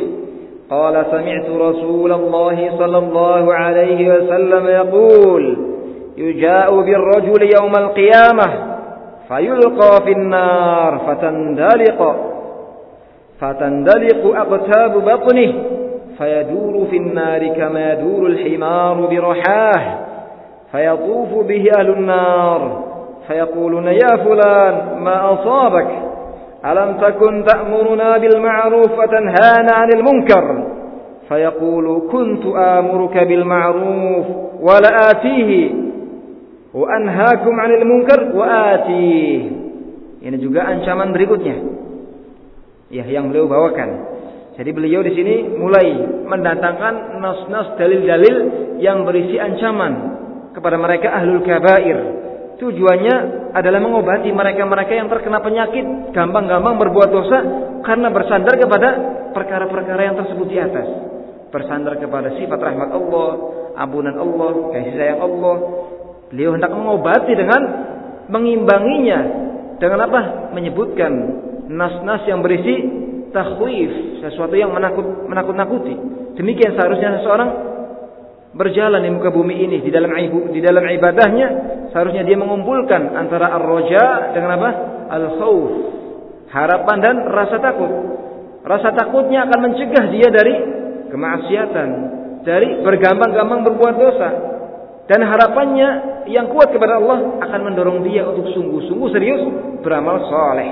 qala 0.70 1.10
sami'tu 1.10 1.58
Rasulullah 1.58 2.54
sallallahu 2.54 3.48
alaihi 3.50 4.06
wasallam 4.06 4.64
yaqul 4.70 5.69
يجاء 6.16 6.80
بالرجل 6.80 7.42
يوم 7.60 7.72
القيامة 7.78 8.70
فيلقى 9.28 10.04
في 10.04 10.12
النار 10.12 10.98
فتندلق 11.06 12.16
فتندلق 13.40 14.36
أقتاب 14.36 14.92
بطنه 14.92 15.52
فيدور 16.18 16.86
في 16.90 16.96
النار 16.96 17.46
كما 17.48 17.92
يدور 17.92 18.26
الحمار 18.26 19.06
برحاه 19.06 19.98
فيطوف 20.72 21.46
به 21.46 21.64
أهل 21.78 21.90
النار 21.90 22.82
فيقولون 23.28 23.86
يا 23.86 24.16
فلان 24.24 24.98
ما 25.00 25.32
أصابك؟ 25.32 25.86
ألم 26.66 26.96
تكن 27.00 27.44
تأمرنا 27.44 28.18
بالمعروف 28.18 28.98
وتنهانا 28.98 29.72
عن 29.72 29.88
المنكر؟ 29.94 30.64
فيقول 31.28 32.02
كنت 32.12 32.46
آمرك 32.56 33.18
بالمعروف 33.18 34.26
ولآتيه 34.60 35.70
wa 36.70 36.87
anhaakum 36.87 37.54
'anil 37.54 37.85
munkar 37.87 38.20
wa 38.35 38.46
ati. 38.78 39.18
Ini 40.20 40.37
juga 40.37 40.68
ancaman 40.68 41.16
berikutnya. 41.16 41.56
Ya, 42.90 43.06
yang 43.06 43.30
beliau 43.30 43.46
bawakan. 43.46 44.11
Jadi 44.59 44.70
beliau 44.76 45.00
di 45.00 45.14
sini 45.16 45.56
mulai 45.56 45.94
mendatangkan 46.26 47.22
nas-nas 47.22 47.80
dalil-dalil 47.80 48.37
yang 48.83 49.09
berisi 49.09 49.40
ancaman 49.40 49.92
kepada 50.52 50.76
mereka 50.76 51.14
ahlul 51.16 51.40
kabair. 51.46 51.98
Tujuannya 52.61 53.16
adalah 53.56 53.80
mengobati 53.80 54.28
mereka-mereka 54.28 54.92
yang 54.92 55.09
terkena 55.09 55.40
penyakit, 55.40 56.12
gampang-gampang 56.12 56.76
berbuat 56.76 57.09
dosa 57.09 57.38
karena 57.88 58.12
bersandar 58.12 58.61
kepada 58.61 58.88
perkara-perkara 59.33 60.12
yang 60.12 60.16
tersebut 60.20 60.46
di 60.50 60.59
atas. 60.61 60.87
Bersandar 61.48 61.96
kepada 61.96 62.37
sifat 62.37 62.61
rahmat 62.61 62.92
Allah, 62.92 63.28
ampunan 63.80 64.12
Allah, 64.12 64.52
kasih 64.76 64.92
sayang 64.92 65.20
Allah, 65.24 65.56
Beliau 66.30 66.54
hendak 66.54 66.70
mengobati 66.70 67.34
dengan 67.34 67.60
mengimbanginya 68.30 69.18
dengan 69.82 70.06
apa? 70.06 70.20
Menyebutkan 70.54 71.12
nas-nas 71.66 72.22
yang 72.30 72.38
berisi 72.38 72.86
takhwif, 73.34 74.22
sesuatu 74.22 74.54
yang 74.54 74.70
menakut 74.70 75.26
menakut-nakuti. 75.26 75.94
Demikian 76.38 76.78
seharusnya 76.78 77.18
seseorang 77.20 77.50
berjalan 78.54 79.02
di 79.02 79.10
muka 79.10 79.30
bumi 79.30 79.62
ini 79.62 79.78
di 79.82 79.90
dalam 79.94 80.10
di 80.50 80.60
dalam 80.62 80.82
ibadahnya 80.82 81.46
seharusnya 81.94 82.26
dia 82.26 82.34
mengumpulkan 82.34 83.14
antara 83.14 83.46
ar-raja 83.54 84.34
dengan 84.34 84.58
apa? 84.58 84.70
al-khauf 85.10 85.70
harapan 86.50 86.98
dan 86.98 87.16
rasa 87.30 87.62
takut 87.62 87.90
rasa 88.66 88.90
takutnya 88.94 89.46
akan 89.46 89.58
mencegah 89.70 90.04
dia 90.10 90.28
dari 90.34 90.54
kemaksiatan 91.14 91.88
dari 92.42 92.82
bergampang-gampang 92.82 93.70
berbuat 93.70 93.94
dosa 93.94 94.49
dan 95.10 95.26
harapannya 95.26 95.88
yang 96.30 96.46
kuat 96.54 96.70
kepada 96.70 97.02
Allah 97.02 97.42
akan 97.42 97.60
mendorong 97.66 98.06
dia 98.06 98.22
untuk 98.22 98.46
sungguh-sungguh 98.54 99.08
serius 99.10 99.42
beramal 99.82 100.22
soleh 100.30 100.70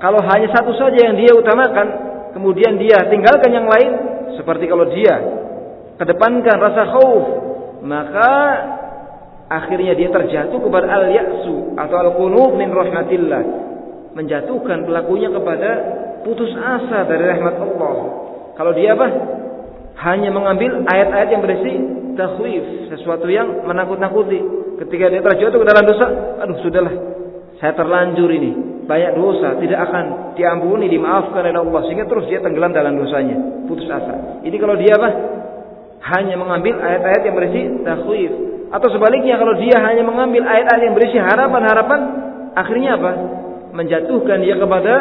kalau 0.00 0.24
hanya 0.24 0.48
satu 0.56 0.72
saja 0.72 1.12
yang 1.12 1.20
dia 1.20 1.36
utamakan 1.36 1.86
kemudian 2.32 2.80
dia 2.80 3.04
tinggalkan 3.12 3.52
yang 3.52 3.68
lain 3.68 3.90
seperti 4.40 4.64
kalau 4.64 4.88
dia 4.88 5.44
kedepankan 5.98 6.56
rasa 6.58 6.82
khauf, 6.90 7.24
maka 7.86 8.30
akhirnya 9.46 9.94
dia 9.94 10.10
terjatuh 10.10 10.58
kepada 10.58 10.86
al-ya'su 10.90 11.78
atau 11.78 11.96
al-qunut 12.10 12.58
min 12.58 12.70
rahmatillah. 12.74 13.42
Menjatuhkan 14.14 14.86
pelakunya 14.86 15.26
kepada 15.30 15.70
putus 16.22 16.54
asa 16.54 17.02
dari 17.10 17.24
rahmat 17.34 17.54
Allah. 17.58 17.94
Kalau 18.54 18.70
dia 18.70 18.94
apa? 18.94 19.08
Hanya 20.04 20.28
mengambil 20.28 20.84
ayat-ayat 20.84 21.28
yang 21.32 21.42
berisi 21.42 21.72
takhwif, 22.14 22.92
sesuatu 22.92 23.24
yang 23.32 23.64
menakut-nakuti. 23.64 24.40
Ketika 24.84 25.08
dia 25.08 25.22
terjatuh 25.24 25.58
ke 25.58 25.66
dalam 25.66 25.84
dosa, 25.86 26.06
aduh 26.44 26.60
sudahlah, 26.60 26.94
saya 27.62 27.72
terlanjur 27.72 28.28
ini, 28.28 28.84
banyak 28.84 29.16
dosa, 29.16 29.56
tidak 29.62 29.80
akan 29.88 30.34
diampuni, 30.36 30.92
dimaafkan 30.92 31.46
oleh 31.46 31.62
Allah 31.62 31.82
sehingga 31.88 32.04
terus 32.04 32.28
dia 32.28 32.42
tenggelam 32.44 32.74
dalam 32.74 33.00
dosanya, 33.00 33.64
putus 33.64 33.88
asa. 33.88 34.44
Ini 34.44 34.56
kalau 34.60 34.76
dia 34.76 34.92
apa? 34.98 35.08
hanya 36.04 36.36
mengambil 36.36 36.76
ayat-ayat 36.84 37.22
yang 37.24 37.36
berisi 37.36 37.62
takhwif 37.80 38.32
atau 38.68 38.88
sebaliknya 38.92 39.40
kalau 39.40 39.56
dia 39.56 39.80
hanya 39.80 40.04
mengambil 40.04 40.44
ayat-ayat 40.44 40.82
yang 40.84 40.96
berisi 40.96 41.16
harapan-harapan 41.16 42.00
akhirnya 42.52 43.00
apa 43.00 43.12
menjatuhkan 43.72 44.44
dia 44.44 44.60
kepada 44.60 44.94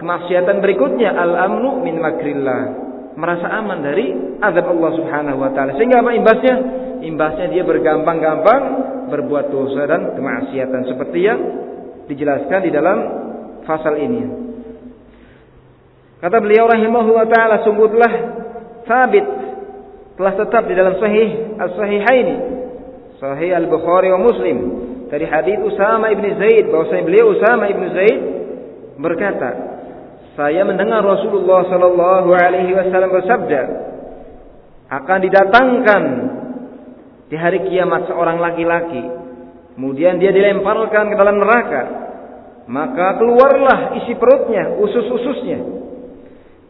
kemaksiatan 0.00 0.56
berikutnya 0.64 1.12
al-amnu 1.12 1.84
min 1.84 2.00
makrillah 2.00 2.87
merasa 3.18 3.50
aman 3.50 3.82
dari 3.82 4.14
azab 4.38 4.66
Allah 4.70 4.90
Subhanahu 4.94 5.38
wa 5.42 5.50
taala. 5.50 5.74
Sehingga 5.74 5.98
apa 5.98 6.14
imbasnya? 6.14 6.56
Imbasnya 7.02 7.46
dia 7.50 7.66
bergampang-gampang 7.66 8.62
berbuat 9.10 9.50
dosa 9.50 9.90
dan 9.90 10.14
kemaksiatan. 10.14 10.86
Seperti 10.86 11.18
yang 11.18 11.40
dijelaskan 12.06 12.60
di 12.62 12.70
dalam 12.70 12.98
pasal 13.66 13.98
ini. 13.98 14.22
Kata 16.18 16.38
beliau 16.38 16.70
rahimahullah 16.70 17.26
taala 17.26 17.56
sungguhlah 17.66 18.12
sabit 18.86 19.26
telah 20.18 20.34
tetap 20.34 20.66
di 20.66 20.74
dalam 20.74 20.98
sahih 20.98 21.54
as-sahihaini 21.62 22.36
sahih 23.18 23.54
al-Bukhari 23.54 24.14
wa 24.14 24.20
Muslim. 24.22 24.58
Dari 25.08 25.24
hadis 25.24 25.56
Usama 25.64 26.12
ibn 26.12 26.26
Zaid 26.36 26.68
bahwasanya 26.68 27.04
beliau 27.06 27.32
Usama 27.32 27.64
ibn 27.70 27.84
Zaid 27.96 28.20
berkata 28.98 29.77
saya 30.38 30.62
mendengar 30.62 31.02
Rasulullah 31.02 31.66
sallallahu 31.66 32.30
alaihi 32.30 32.70
wasallam 32.78 33.10
bersabda 33.10 33.62
akan 34.86 35.18
didatangkan 35.26 36.02
di 37.26 37.34
hari 37.34 37.66
kiamat 37.66 38.06
seorang 38.06 38.38
laki-laki 38.38 39.02
kemudian 39.74 40.22
dia 40.22 40.30
dilemparkan 40.30 41.10
ke 41.10 41.16
dalam 41.18 41.42
neraka 41.42 42.08
maka 42.68 43.16
keluarlah 43.16 43.96
isi 43.96 44.12
perutnya 44.20 44.76
usus-ususnya. 44.76 45.58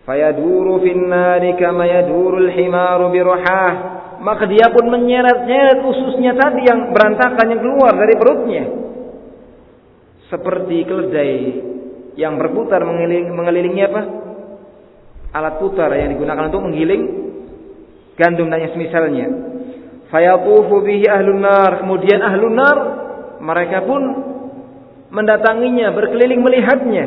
Fayaduru 0.07 0.79
fin 0.81 1.11
nari 1.11 1.59
kama 1.59 1.91
yadurul 1.91 2.55
himaru 2.55 3.11
biruhah. 3.11 3.99
Maka 4.23 4.47
dia 4.47 4.71
pun 4.71 4.87
menyeret-nyeret 4.95 5.79
ususnya 5.83 6.39
tadi 6.39 6.67
yang 6.67 6.95
berantakan 6.95 7.51
yang 7.51 7.61
keluar 7.63 7.93
dari 7.99 8.15
perutnya. 8.15 8.65
Seperti 10.31 10.79
keledai 10.87 11.35
yang 12.19 12.35
berputar 12.35 12.83
mengeliling, 12.83 13.31
mengelilingi 13.31 13.83
apa 13.87 14.03
alat 15.39 15.55
putar 15.63 15.95
yang 15.95 16.19
digunakan 16.19 16.51
untuk 16.51 16.67
menggiling 16.67 17.03
gandum 18.19 18.51
dan 18.51 18.67
semisalnya 18.75 19.27
Fayatufu 20.09 20.81
bihi 20.85 21.05
ahlun 21.05 21.41
nar. 21.45 21.85
Kemudian 21.85 22.21
ahlun 22.25 22.57
nar 22.57 22.77
mereka 23.45 23.85
pun 23.85 24.03
mendatanginya, 25.13 25.93
berkeliling 25.93 26.41
melihatnya. 26.41 27.07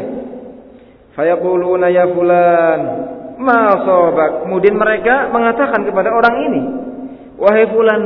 Fayaquluna 1.18 1.90
ya 1.92 2.08
fulan, 2.14 2.80
ma 3.42 3.84
sobak. 3.84 4.46
Kemudian 4.48 4.78
mereka 4.78 5.28
mengatakan 5.34 5.84
kepada 5.84 6.14
orang 6.14 6.36
ini, 6.50 6.62
wahai 7.36 7.68
fulan, 7.68 8.02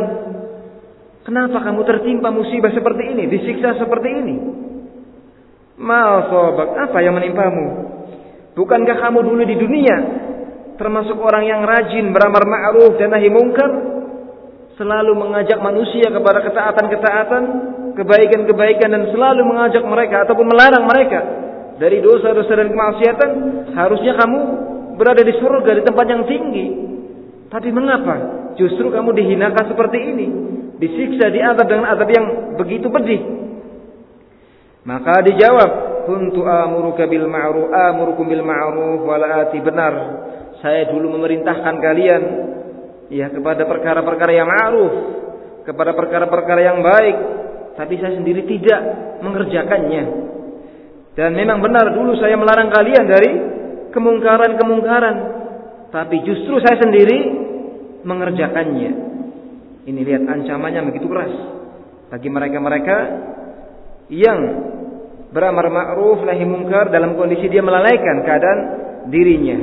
kenapa 1.27 1.61
kamu 1.61 1.81
tertimpa 1.85 2.33
musibah 2.33 2.73
seperti 2.73 3.03
ini, 3.13 3.23
disiksa 3.29 3.77
seperti 3.77 4.09
ini? 4.09 4.35
Ma 5.75 6.31
sobak, 6.31 6.87
apa 6.87 6.97
yang 7.03 7.19
menimpamu? 7.19 7.67
Bukankah 8.55 8.95
kamu 8.95 9.19
dulu 9.27 9.43
di 9.43 9.55
dunia 9.59 9.97
termasuk 10.79 11.19
orang 11.19 11.43
yang 11.43 11.61
rajin 11.67 12.15
beramar 12.15 12.47
ma'ruf 12.47 12.95
dan 12.95 13.11
nahi 13.11 13.27
mungkar? 13.27 13.67
Selalu 14.75 15.15
mengajak 15.15 15.55
manusia 15.63 16.11
kepada 16.11 16.43
ketaatan-ketaatan, 16.43 17.43
kebaikan-kebaikan 17.95 18.91
dan 18.91 19.03
selalu 19.11 19.47
mengajak 19.47 19.83
mereka 19.87 20.27
ataupun 20.27 20.51
melarang 20.51 20.83
mereka 20.83 21.19
dari 21.79 22.03
dosa-dosa 22.03 22.51
dan 22.59 22.67
kemaksiatan. 22.71 23.29
Harusnya 23.75 24.19
kamu 24.19 24.39
berada 24.95 25.23
di 25.23 25.31
surga 25.39 25.71
di 25.79 25.83
tempat 25.83 26.05
yang 26.07 26.23
tinggi. 26.27 26.65
Tapi 27.51 27.71
mengapa 27.71 28.15
justru 28.59 28.91
kamu 28.91 29.15
dihinakan 29.15 29.63
seperti 29.71 29.99
ini? 29.99 30.27
Disiksa, 30.75 31.31
diadab 31.31 31.67
dengan 31.71 31.87
adab 31.95 32.11
yang 32.11 32.25
begitu 32.59 32.91
pedih. 32.91 33.44
Maka 34.85 35.25
dijawab, 35.25 35.71
kuntu 36.05 36.45
amuruka 36.45 37.09
bil 37.09 37.25
ma'ruf 37.25 37.73
amurukum 37.73 38.29
bil 38.29 38.45
ma'ruf 38.45 39.01
wala 39.01 39.49
ati. 39.49 39.57
Benar 39.59 39.93
saya 40.61 40.87
dulu 40.93 41.17
memerintahkan 41.17 41.75
kalian 41.81 42.21
ya 43.09 43.33
kepada 43.33 43.65
perkara-perkara 43.65 44.31
yang 44.31 44.47
ma'ruf 44.47 44.93
kepada 45.65 45.97
perkara-perkara 45.97 46.61
yang 46.61 46.79
baik 46.85 47.17
tapi 47.75 47.99
saya 47.99 48.15
sendiri 48.15 48.45
tidak 48.47 48.81
mengerjakannya. 49.25 50.03
Dan 51.17 51.33
memang 51.33 51.59
benar 51.63 51.91
dulu 51.91 52.15
saya 52.21 52.37
melarang 52.37 52.69
kalian 52.71 53.05
dari 53.09 53.31
kemungkaran-kemungkaran 53.91 55.15
tapi 55.89 56.21
justru 56.23 56.61
saya 56.61 56.77
sendiri 56.77 57.17
mengerjakannya. 58.05 58.91
Ini 59.85 60.01
lihat 60.01 60.23
ancamannya 60.29 60.81
begitu 60.93 61.09
keras 61.09 61.33
bagi 62.09 62.29
mereka-mereka 62.29 62.97
yang 64.09 64.39
beramar 65.35 65.67
ma'ruf 65.67 66.23
nahi 66.23 66.45
mungkar 66.47 66.93
dalam 66.93 67.19
kondisi 67.19 67.51
dia 67.51 67.59
melalaikan 67.59 68.23
keadaan 68.23 68.59
dirinya. 69.11 69.57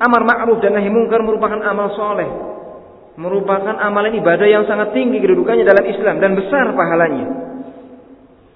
Amar 0.00 0.24
ma'ruf 0.24 0.64
dan 0.64 0.78
nahi 0.78 0.88
mungkar 0.88 1.20
merupakan 1.20 1.60
amal 1.60 1.92
soleh. 1.92 2.30
Merupakan 3.20 3.76
amalan 3.76 4.16
ibadah 4.16 4.48
yang 4.48 4.64
sangat 4.64 4.96
tinggi 4.96 5.20
kedudukannya 5.20 5.66
dalam 5.66 5.84
Islam 5.84 6.16
dan 6.24 6.32
besar 6.38 6.72
pahalanya. 6.72 7.26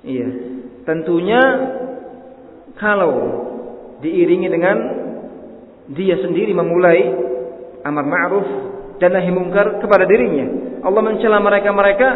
Iya. 0.01 0.29
Tentunya 0.89 1.43
kalau 2.81 3.13
diiringi 4.01 4.49
dengan 4.49 4.77
dia 5.93 6.17
sendiri 6.17 6.57
memulai 6.57 7.13
amar 7.85 8.09
ma'ruf 8.09 8.49
dan 8.97 9.13
nahi 9.13 9.29
mungkar 9.29 9.85
kepada 9.85 10.09
dirinya. 10.09 10.81
Allah 10.81 11.03
mencela 11.05 11.45
mereka-mereka 11.45 12.09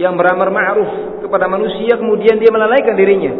yang 0.00 0.16
beramar 0.16 0.48
ma'ruf 0.48 1.13
kepada 1.34 1.50
manusia 1.50 1.98
kemudian 1.98 2.38
dia 2.38 2.46
melalaikan 2.54 2.94
dirinya. 2.94 3.34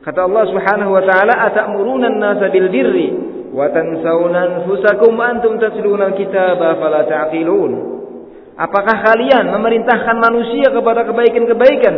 Kata 0.00 0.24
Allah 0.24 0.48
Subhanahu 0.48 0.96
wa 0.96 1.04
taala, 1.04 1.44
"Atamuruna 1.44 2.08
an-nasa 2.08 2.48
bil 2.48 2.72
birri 2.72 3.12
wa 3.52 3.68
tansawna 3.68 4.64
anfusakum 4.64 5.12
antum 5.20 5.60
tatluna 5.60 6.08
al-kitaba 6.08 6.80
fala 6.80 7.04
ta'qilun?" 7.04 7.92
Apakah 8.56 9.04
kalian 9.12 9.44
memerintahkan 9.44 10.16
manusia 10.24 10.72
kepada 10.72 11.04
kebaikan-kebaikan 11.04 11.94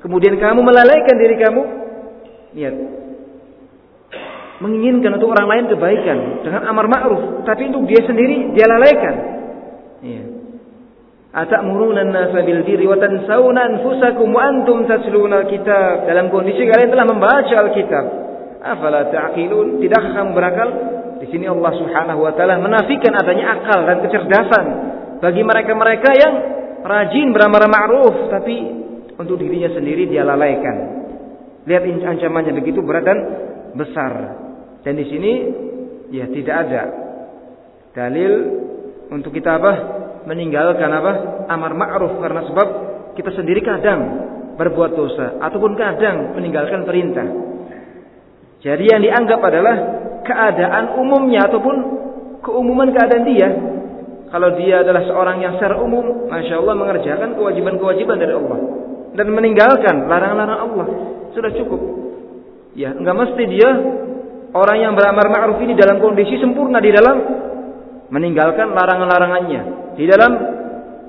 kemudian 0.00 0.40
kamu 0.40 0.64
melalaikan 0.64 1.16
diri 1.20 1.36
kamu? 1.36 1.62
Lihat. 2.56 2.74
Menginginkan 4.64 5.20
untuk 5.20 5.36
orang 5.36 5.52
lain 5.52 5.64
kebaikan 5.68 6.48
dengan 6.48 6.64
amar 6.64 6.88
ma'ruf, 6.88 7.44
tapi 7.44 7.68
untuk 7.68 7.84
dia 7.84 8.00
sendiri 8.08 8.56
dia 8.56 8.64
lalaikan. 8.72 9.43
Atamuruna 11.34 12.06
an-nasa 12.06 12.46
bil 12.46 12.62
birri 12.62 12.86
wa 12.86 12.94
tansawna 12.94 13.74
anfusakum 13.74 14.30
wa 14.30 14.46
antum 14.46 14.86
tatluna 14.86 15.42
al-kitab. 15.42 16.06
Dalam 16.06 16.30
kondisi 16.30 16.62
kalian 16.62 16.94
telah 16.94 17.06
membaca 17.10 17.54
Alkitab. 17.58 18.04
Afala 18.62 19.10
ta'qilun? 19.10 19.82
Tidakkah 19.82 20.14
kamu 20.14 20.30
berakal? 20.30 20.68
Di 21.18 21.26
sini 21.34 21.50
Allah 21.50 21.74
Subhanahu 21.74 22.22
wa 22.22 22.32
taala 22.38 22.62
menafikan 22.62 23.18
adanya 23.18 23.58
akal 23.58 23.82
dan 23.82 23.98
kecerdasan 24.06 24.66
bagi 25.18 25.42
mereka-mereka 25.42 26.10
yang 26.14 26.34
rajin 26.86 27.34
beramar 27.34 27.66
ma'ruf 27.66 28.30
tapi 28.30 28.56
untuk 29.18 29.34
dirinya 29.34 29.74
sendiri 29.74 30.06
dia 30.06 30.22
lalaikan. 30.22 31.02
Lihat 31.66 31.82
ancamannya 31.82 32.54
begitu 32.54 32.78
berat 32.84 33.08
dan 33.08 33.18
besar. 33.74 34.12
Dan 34.84 35.00
di 35.00 35.06
sini 35.08 35.32
ya 36.12 36.28
tidak 36.28 36.56
ada 36.68 36.82
dalil 37.96 38.32
untuk 39.10 39.32
kita 39.32 39.58
apa? 39.58 39.72
Meninggalkan 40.24 40.90
apa? 40.90 41.12
amar 41.44 41.72
ma'ruf 41.76 42.16
karena 42.24 42.40
sebab 42.48 42.68
kita 43.14 43.30
sendiri 43.36 43.60
kadang 43.60 44.00
berbuat 44.56 44.96
dosa 44.96 45.38
ataupun 45.42 45.76
kadang 45.76 46.34
meninggalkan 46.38 46.86
perintah. 46.86 47.26
Jadi 48.64 48.84
yang 48.88 49.02
dianggap 49.04 49.40
adalah 49.44 49.76
keadaan 50.24 50.96
umumnya 50.96 51.44
ataupun 51.46 51.76
keumuman 52.40 52.88
keadaan 52.96 53.24
dia. 53.28 53.48
Kalau 54.32 54.50
dia 54.58 54.82
adalah 54.82 55.04
seorang 55.06 55.36
yang 55.44 55.52
secara 55.60 55.78
umum, 55.78 56.26
masya 56.26 56.58
Allah 56.58 56.74
mengerjakan 56.74 57.38
kewajiban-kewajiban 57.38 58.18
dari 58.18 58.34
Allah 58.34 58.58
dan 59.14 59.26
meninggalkan 59.30 60.10
larangan-larangan 60.10 60.60
Allah 60.64 60.86
sudah 61.36 61.50
cukup. 61.54 61.80
Ya, 62.74 62.90
enggak 62.90 63.14
mesti 63.14 63.44
dia 63.46 63.70
orang 64.50 64.78
yang 64.82 64.92
beramar 64.98 65.30
ma'ruf 65.30 65.62
ini 65.62 65.78
dalam 65.78 66.02
kondisi 66.02 66.40
sempurna 66.42 66.82
di 66.82 66.90
dalam 66.90 67.16
meninggalkan 68.10 68.74
larangan-larangannya 68.74 69.83
di 69.94 70.04
dalam 70.10 70.32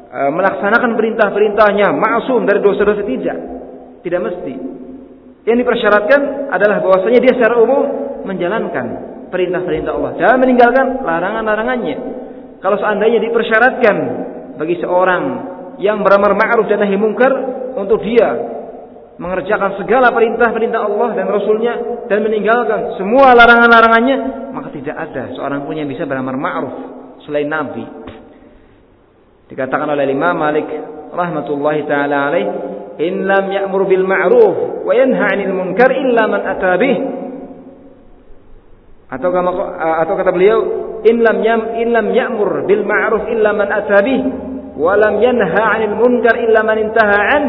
uh, 0.10 0.32
melaksanakan 0.32 0.92
perintah-perintahnya 0.96 1.94
maksum 1.94 2.46
dari 2.46 2.60
dosa-dosa 2.62 3.04
tidak. 3.04 3.38
Tidak 4.06 4.22
mesti. 4.22 4.54
Yang 5.46 5.58
dipersyaratkan 5.66 6.50
adalah 6.50 6.82
bahwasanya 6.82 7.20
dia 7.22 7.34
secara 7.38 7.62
umum 7.62 7.82
menjalankan 8.26 8.86
perintah-perintah 9.30 9.92
Allah 9.94 10.12
dan 10.18 10.38
meninggalkan 10.42 11.06
larangan-larangannya. 11.06 11.98
Kalau 12.62 12.78
seandainya 12.82 13.22
dipersyaratkan 13.22 13.96
bagi 14.58 14.82
seorang 14.82 15.24
yang 15.78 16.02
beramar 16.02 16.34
ma'ruf 16.34 16.66
dan 16.72 16.82
nahi 16.82 16.96
mungkar 16.96 17.30
untuk 17.76 18.00
dia 18.02 18.56
mengerjakan 19.16 19.80
segala 19.80 20.12
perintah-perintah 20.12 20.80
Allah 20.80 21.10
dan 21.16 21.28
Rasulnya 21.32 21.74
dan 22.12 22.20
meninggalkan 22.24 23.00
semua 23.00 23.32
larangan-larangannya 23.32 24.18
maka 24.52 24.72
tidak 24.76 24.96
ada 24.96 25.32
seorang 25.36 25.64
pun 25.64 25.76
yang 25.76 25.88
bisa 25.88 26.04
beramar 26.04 26.36
ma'ruf 26.36 26.76
selain 27.24 27.48
Nabi 27.48 27.84
Dikatakan 29.56 29.88
oleh 29.88 30.04
Imam 30.12 30.36
Malik 30.36 30.68
rahmatullahi 31.16 31.88
taala 31.88 32.28
alaih, 32.28 32.46
"In 33.00 33.24
lam 33.24 33.48
ya'mur 33.48 33.88
bil 33.88 34.04
ma'ruf 34.04 34.84
wa 34.84 34.92
yanha 34.92 35.32
'anil 35.32 35.56
munkar 35.56 35.96
illa 35.96 36.28
man 36.28 36.44
ata 36.44 36.76
bih." 36.76 36.98
Atau 39.16 39.32
atau 39.32 40.14
kata 40.20 40.32
beliau, 40.36 40.60
"In 41.08 41.24
lam 41.24 41.40
yam 41.40 41.72
in 41.80 41.96
lam 41.96 42.12
ya'mur 42.12 42.68
bil 42.68 42.84
ma'ruf 42.84 43.32
illa 43.32 43.56
man 43.56 43.72
ata 43.72 44.04
bih 44.04 44.22
wa 44.76 44.92
lam 45.00 45.24
yanha 45.24 45.64
'anil 45.72 45.96
munkar 46.04 46.36
illa 46.36 46.60
man 46.60 46.76
intaha 46.76 47.20
'an." 47.24 47.44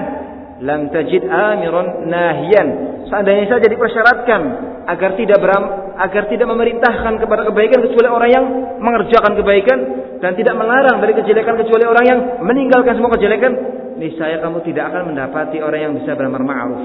Lam 0.65 0.89
tajid 0.89 1.25
amiran 1.29 2.09
nahiyan. 2.09 2.69
Seandainya 3.13 3.47
saja 3.51 3.67
dipersyaratkan 3.69 4.43
agar 4.87 5.11
tidak 5.19 5.39
beram, 5.39 5.65
agar 6.01 6.27
tidak 6.33 6.47
memerintahkan 6.49 7.21
kepada 7.21 7.43
kebaikan 7.47 7.81
kecuali 7.85 8.09
orang 8.09 8.31
yang 8.31 8.45
mengerjakan 8.81 9.33
kebaikan, 9.37 9.79
dan 10.21 10.33
tidak 10.33 10.55
melarang 10.57 10.99
dari 11.03 11.13
kejelekan 11.13 11.61
kecuali 11.61 11.85
orang 11.85 12.05
yang 12.09 12.21
meninggalkan 12.41 12.97
semua 12.97 13.13
kejelekan, 13.15 13.53
niscaya 14.01 14.41
kamu 14.41 14.65
tidak 14.65 14.85
akan 14.93 15.13
mendapati 15.13 15.61
orang 15.61 15.81
yang 15.81 15.93
bisa 16.01 16.17
beramar 16.17 16.41
ma'ruf. 16.41 16.83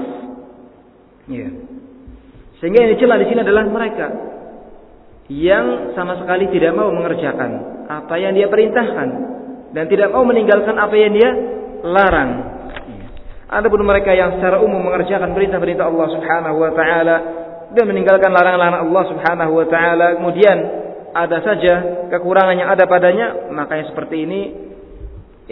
Ya. 1.30 1.48
Sehingga 2.60 2.78
yang 2.86 2.90
dicela 2.94 3.18
di 3.18 3.26
sini 3.30 3.40
adalah 3.42 3.64
mereka 3.66 4.06
yang 5.32 5.96
sama 5.96 6.18
sekali 6.20 6.50
tidak 6.52 6.76
mau 6.76 6.92
mengerjakan 6.92 7.50
apa 7.88 8.14
yang 8.20 8.36
dia 8.36 8.50
perintahkan 8.52 9.08
dan 9.72 9.84
tidak 9.88 10.12
mau 10.12 10.26
meninggalkan 10.28 10.76
apa 10.76 10.94
yang 10.98 11.12
dia 11.16 11.30
larang. 11.86 12.51
Adapun 13.52 13.84
mereka 13.84 14.16
yang 14.16 14.40
secara 14.40 14.64
umum 14.64 14.80
mengerjakan 14.80 15.36
perintah-perintah 15.36 15.84
Allah 15.84 16.08
Subhanahu 16.08 16.56
wa 16.56 16.72
taala 16.72 17.16
dan 17.76 17.84
meninggalkan 17.84 18.32
larangan-larangan 18.32 18.88
Allah 18.88 19.04
Subhanahu 19.12 19.52
wa 19.52 19.66
taala, 19.68 20.06
kemudian 20.16 20.56
ada 21.12 21.36
saja 21.44 21.74
kekurangan 22.08 22.56
yang 22.56 22.72
ada 22.72 22.88
padanya, 22.88 23.52
maka 23.52 23.76
yang 23.76 23.92
seperti 23.92 24.24
ini 24.24 24.40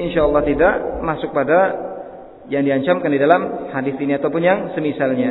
insya 0.00 0.24
Allah 0.24 0.40
tidak 0.48 1.04
masuk 1.04 1.28
pada 1.36 1.60
yang 2.48 2.64
diancamkan 2.64 3.12
di 3.12 3.20
dalam 3.20 3.68
hadis 3.68 3.92
ini 4.00 4.16
ataupun 4.16 4.40
yang 4.40 4.72
semisalnya. 4.72 5.30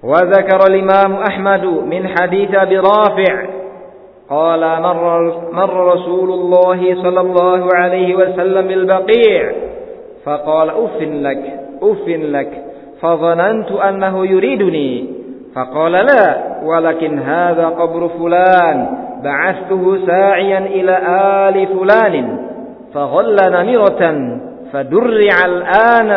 Wa 0.00 0.24
dzakara 0.24 0.64
al-Imam 0.64 1.20
Ahmad 1.20 1.62
min 1.92 2.08
hadits 2.08 2.56
Abi 2.56 2.80
Rafi' 2.80 3.36
qala 4.32 4.80
marra 4.80 5.16
marra 5.52 5.80
Rasulullah 5.92 6.80
sallallahu 6.80 7.66
alaihi 7.68 8.16
wasallam 8.16 8.64
bil 8.64 8.84
Baqi' 8.88 9.71
فقال 10.24 10.70
أف 10.70 10.98
لك 11.00 11.42
أف 11.82 12.08
لك 12.08 12.64
فظننت 13.00 13.70
أنه 13.70 14.26
يريدني 14.26 15.06
فقال 15.54 15.92
لا 15.92 16.24
ولكن 16.62 17.18
هذا 17.18 17.66
قبر 17.66 18.08
فلان 18.08 18.86
بعثته 19.24 20.06
ساعيا 20.06 20.58
إلى 20.58 20.98
آل 21.48 21.66
فلان 21.66 22.38
فغل 22.94 23.36
نمرة 23.36 24.02
فدرع 24.72 25.36
الآن 25.44 26.10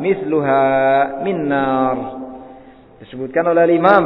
مثلها 0.00 0.62
من 1.24 1.48
نار 1.48 1.96
disebutkan 2.96 3.44
oleh 3.46 3.76
Imam 3.76 4.04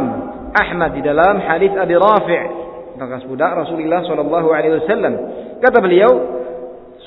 Ahmad 0.52 0.92
di 0.92 1.00
dalam 1.00 1.40
hadis 1.40 1.72
Abi 1.72 1.96
Rafi' 1.96 2.42
bekas 3.00 3.24
budak 3.24 3.64
Rasulullah 3.64 4.04
sallallahu 4.04 4.48
alaihi 4.52 4.76
wasallam. 4.84 5.14
Kata 5.64 5.80
beliau, 5.80 6.10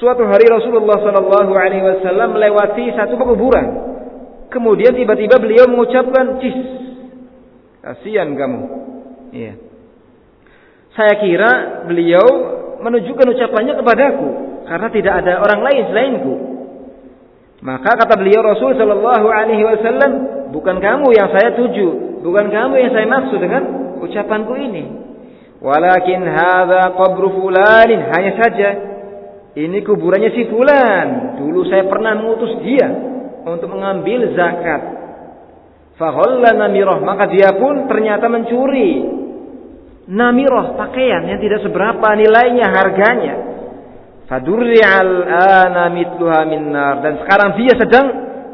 suatu 0.03 0.27
hari 0.27 0.51
Rasulullah 0.51 0.99
sallallahu 0.99 1.55
alaihi 1.55 1.79
wasallam 1.87 2.35
melewati 2.35 2.91
satu 2.91 3.15
pekuburan. 3.15 3.95
Kemudian 4.51 4.91
tiba-tiba 4.91 5.39
beliau 5.39 5.71
mengucapkan, 5.71 6.43
"Cis, 6.43 6.59
kasihan 7.79 8.35
kamu." 8.35 8.61
Iya. 9.31 9.53
Saya 10.93 11.15
kira 11.23 11.51
beliau 11.87 12.27
menunjukkan 12.83 13.31
ucapannya 13.31 13.79
kepadaku 13.79 14.29
karena 14.67 14.87
tidak 14.91 15.13
ada 15.23 15.33
orang 15.39 15.59
lain 15.71 15.83
selainku. 15.89 16.35
Maka 17.63 17.95
kata 17.95 18.19
beliau 18.19 18.43
Rasul 18.43 18.75
Shallallahu 18.75 19.27
Alaihi 19.31 19.63
Wasallam, 19.63 20.11
bukan 20.51 20.83
kamu 20.83 21.15
yang 21.15 21.31
saya 21.31 21.55
tuju, 21.55 22.19
bukan 22.19 22.51
kamu 22.51 22.75
yang 22.75 22.91
saya 22.91 23.07
maksud 23.07 23.39
dengan 23.39 23.63
ucapanku 24.03 24.51
ini. 24.59 24.83
Walakin 25.63 26.27
hadza 26.27 26.91
qabru 26.91 27.39
fulanin, 27.39 28.03
hanya 28.11 28.35
saja 28.35 28.92
ini 29.53 29.85
kuburannya 29.85 30.33
si 30.33 30.49
fulan. 30.49 31.37
Dulu 31.37 31.61
saya 31.69 31.85
pernah 31.85 32.17
mengutus 32.17 32.57
dia 32.65 32.89
untuk 33.45 33.69
mengambil 33.69 34.33
zakat. 34.33 34.81
Faholla 35.93 36.57
namirah, 36.57 36.97
maka 37.05 37.29
dia 37.29 37.53
pun 37.53 37.85
ternyata 37.85 38.25
mencuri 38.25 39.21
namirah 40.09 40.73
pakaian 40.73 41.21
yang 41.29 41.37
tidak 41.37 41.61
seberapa 41.61 42.17
nilainya 42.17 42.65
harganya 42.65 43.35
Fadurri 44.25 44.81
al-ana. 44.81 45.93
Dan 47.05 47.13
sekarang 47.21 47.49
dia 47.61 47.73
sedang 47.77 48.05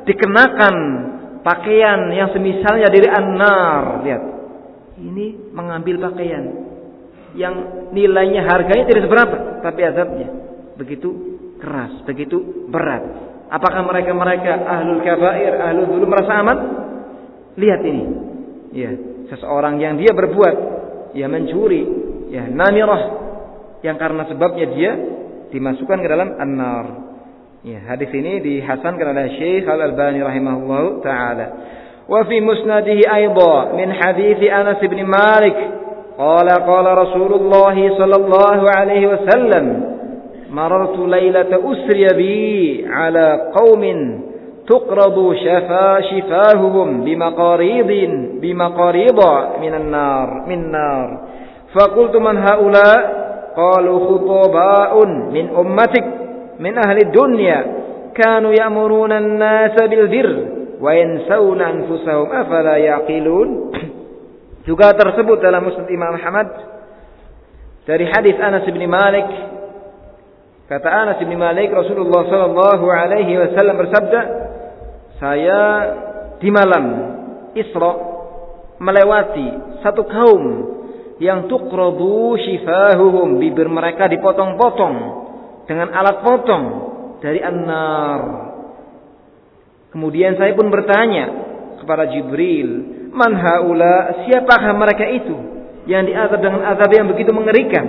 dikenakan 0.03 0.75
pakaian 1.39 2.11
yang 2.11 2.35
semisalnya 2.35 2.91
dari 2.91 3.07
an-nar. 3.07 4.03
Lihat. 4.03 4.23
Ini 4.99 5.55
mengambil 5.55 6.11
pakaian 6.11 6.43
yang 7.39 7.87
nilainya 7.95 8.43
harganya 8.43 8.83
tidak 8.83 9.07
seberapa, 9.07 9.63
tapi 9.63 9.79
azabnya 9.87 10.48
begitu 10.79 11.09
keras, 11.59 12.07
begitu 12.07 12.65
berat. 12.71 13.03
Apakah 13.51 13.83
mereka-mereka 13.83 14.63
ahlul 14.63 15.03
kabair, 15.03 15.59
ahlul 15.59 15.89
dulu 15.91 16.05
merasa 16.07 16.39
aman? 16.39 16.57
Lihat 17.59 17.81
ini. 17.83 18.03
Ya, 18.71 18.89
seseorang 19.33 19.81
yang 19.81 19.99
dia 19.99 20.15
berbuat 20.15 20.55
ya 21.17 21.27
mencuri, 21.27 21.83
ya 22.31 22.47
namirah 22.47 23.03
yang 23.81 23.97
karena 23.99 24.23
sebabnya 24.29 24.65
dia 24.71 24.91
dimasukkan 25.49 25.99
ke 25.99 26.07
dalam 26.07 26.37
an-nar. 26.37 26.87
Ya, 27.65 27.83
hadis 27.91 28.07
ini 28.15 28.39
dihasankan 28.39 29.03
oleh 29.03 29.35
Syekh 29.35 29.67
Al-Albani 29.67 30.23
rahimahullah 30.23 30.83
taala. 31.03 31.47
Wa 32.07 32.23
fi 32.23 32.39
musnadihi 32.39 33.03
aidan 33.03 33.75
min 33.75 33.89
hadis 33.91 34.39
Anas 34.47 34.79
bin 34.79 35.01
Malik 35.03 35.57
qala 36.15 36.55
qala 36.63 36.89
Rasulullah 36.95 37.75
sallallahu 37.75 38.63
alaihi 38.65 39.07
wasallam 39.09 39.65
marartu 40.49 41.05
ليلة 41.05 41.51
usriya 41.61 42.11
bi 42.17 42.33
على 42.89 43.53
قوم 43.53 43.83
تقرض 44.67 45.17
شفا 45.33 45.87
shifahuhum 46.01 46.89
بمقاريض 47.05 47.91
bimaqarida 48.41 49.33
من 49.61 49.73
النار 49.73 50.27
من 50.49 50.59
nar 50.71 51.07
فقلت 51.73 52.15
من 52.15 52.37
هؤلاء؟ 52.37 53.19
قالوا 53.57 53.97
khutabaun 54.09 55.09
من 55.33 55.45
أمتك 55.53 56.05
من 56.59 56.73
أهل 56.77 56.97
الدنيا. 56.97 57.59
كانوا 58.15 58.51
ya'muruna 58.51 59.15
an-nasa 59.21 59.85
وينسون 60.81 61.61
أنفسهم. 61.61 62.25
wa 62.25 62.31
yansawna 62.41 63.37
juga 64.67 64.91
tersebut 64.97 65.37
dalam 65.41 65.61
Muslim 65.65 65.87
Imam 65.93 66.13
Ahmad. 66.17 66.47
Dari 67.87 68.05
hadis 68.05 68.37
Anas 68.37 68.65
bin 68.69 68.81
Malik 68.85 69.25
kata 70.69 70.85
Anas 70.85 71.17
bin 71.17 71.33
Malik 71.33 71.73
Rasulullah 71.73 72.29
sallallahu 72.29 72.85
alaihi 72.85 73.33
wasallam 73.41 73.75
bersabda 73.81 74.21
saya 75.17 75.61
di 76.37 76.49
malam 76.53 76.85
Isra 77.57 77.91
melewati 78.77 79.81
satu 79.81 80.05
kaum 80.05 80.43
yang 81.17 81.49
tuqrabu 81.49 82.37
shifahuhum 82.37 83.41
bibir 83.41 83.65
mereka 83.67 84.05
dipotong-potong 84.07 84.95
dengan 85.65 85.89
alat 85.91 86.23
potong 86.23 86.65
dari 87.19 87.43
an-nar. 87.43 88.21
Kemudian 89.89 90.39
saya 90.39 90.55
pun 90.55 90.71
bertanya 90.71 91.25
kepada 91.81 92.07
Jibril, 92.13 92.69
"Man 93.11 93.35
haula? 93.35 94.23
Siapakah 94.23 94.71
mereka 94.77 95.05
itu 95.11 95.35
yang 95.89 96.07
diazab 96.07 96.39
dengan 96.39 96.61
azab 96.71 96.93
yang 96.93 97.09
begitu 97.11 97.33
mengerikan? 97.35 97.85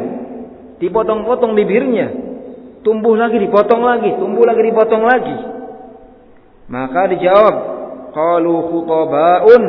Dipotong-potong 0.82 1.54
bibirnya, 1.54 2.29
tumbuh 2.80 3.16
lagi 3.16 3.36
dipotong 3.38 3.82
lagi, 3.82 4.16
tumbuh 4.16 4.44
lagi 4.44 4.62
dipotong 4.64 5.04
lagi." 5.04 5.36
Maka 6.70 7.10
dijawab, 7.10 7.54
"Qalu 8.14 8.54
khutaba'un 8.70 9.64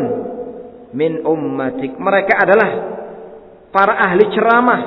min 0.94 1.26
ummatik." 1.26 1.98
Mereka 1.98 2.34
adalah 2.38 2.70
para 3.74 3.98
ahli 3.98 4.24
ceramah, 4.36 4.82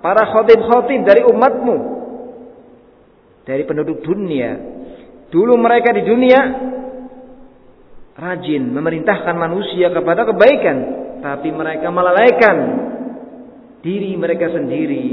para 0.00 0.30
khotib-khotib 0.32 1.04
dari 1.04 1.22
umatmu, 1.26 1.76
dari 3.44 3.62
penduduk 3.68 4.00
dunia. 4.00 4.56
Dulu 5.28 5.58
mereka 5.58 5.90
di 5.90 6.02
dunia 6.06 6.40
rajin 8.14 8.70
memerintahkan 8.70 9.34
manusia 9.34 9.90
kepada 9.90 10.22
kebaikan, 10.30 10.76
tapi 11.18 11.50
mereka 11.50 11.90
melalaikan 11.90 12.56
diri 13.82 14.14
mereka 14.14 14.48
sendiri. 14.54 15.06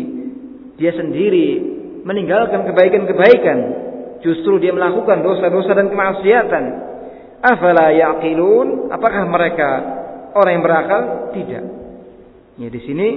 Dia 0.77 0.93
sendiri 0.95 1.80
meninggalkan 2.03 2.65
kebaikan-kebaikan, 2.69 3.57
justru 4.25 4.61
dia 4.61 4.73
melakukan 4.73 5.21
dosa-dosa 5.25 5.71
dan 5.73 5.89
kemaksiatan. 5.89 6.63
Afala 7.41 7.89
yaqilun? 7.93 8.93
Apakah 8.93 9.25
mereka 9.25 9.69
orang 10.37 10.51
yang 10.61 10.63
berakal? 10.65 11.01
Tidak. 11.33 11.63
Ya 12.61 12.69
di 12.69 12.81
sini 12.85 13.07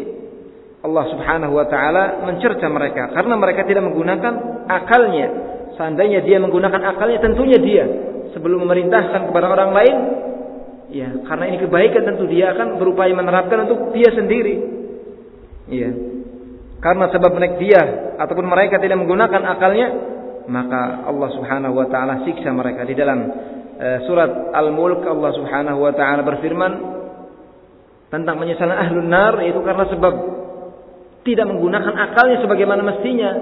Allah 0.84 1.04
Subhanahu 1.12 1.52
wa 1.56 1.66
taala 1.68 2.24
mencerca 2.24 2.68
mereka 2.68 3.12
karena 3.12 3.34
mereka 3.36 3.68
tidak 3.68 3.84
menggunakan 3.84 4.64
akalnya. 4.68 5.28
Seandainya 5.74 6.22
dia 6.22 6.38
menggunakan 6.38 6.80
akalnya 6.94 7.18
tentunya 7.18 7.58
dia 7.58 7.84
sebelum 8.32 8.62
memerintahkan 8.62 9.26
kepada 9.28 9.46
orang 9.50 9.70
lain 9.74 9.96
ya 10.94 11.08
karena 11.26 11.44
ini 11.50 11.56
kebaikan 11.66 12.02
tentu 12.06 12.30
dia 12.30 12.54
akan 12.54 12.78
berupaya 12.78 13.10
menerapkan 13.10 13.66
untuk 13.66 13.90
dia 13.92 14.08
sendiri. 14.14 14.56
Iya. 15.68 15.90
Karena 16.84 17.08
sebab 17.08 17.32
mereka 17.32 17.56
dia 17.56 17.82
ataupun 18.20 18.44
mereka 18.44 18.76
tidak 18.76 19.00
menggunakan 19.00 19.40
akalnya 19.56 19.88
maka 20.44 21.08
Allah 21.08 21.28
Subhanahu 21.32 21.74
wa 21.80 21.88
taala 21.88 22.20
siksa 22.28 22.52
mereka 22.52 22.84
di 22.84 22.92
dalam 22.92 23.24
uh, 23.80 23.98
surat 24.04 24.52
Al-Mulk 24.52 25.00
Allah 25.08 25.32
Subhanahu 25.32 25.80
wa 25.80 25.92
taala 25.96 26.20
berfirman 26.20 26.72
tentang 28.12 28.36
penyesalan 28.36 28.76
ahlun 28.76 29.08
nar 29.08 29.40
itu 29.48 29.64
karena 29.64 29.84
sebab 29.88 30.14
tidak 31.24 31.46
menggunakan 31.48 31.94
akalnya 31.96 32.44
sebagaimana 32.44 32.84
mestinya. 32.84 33.32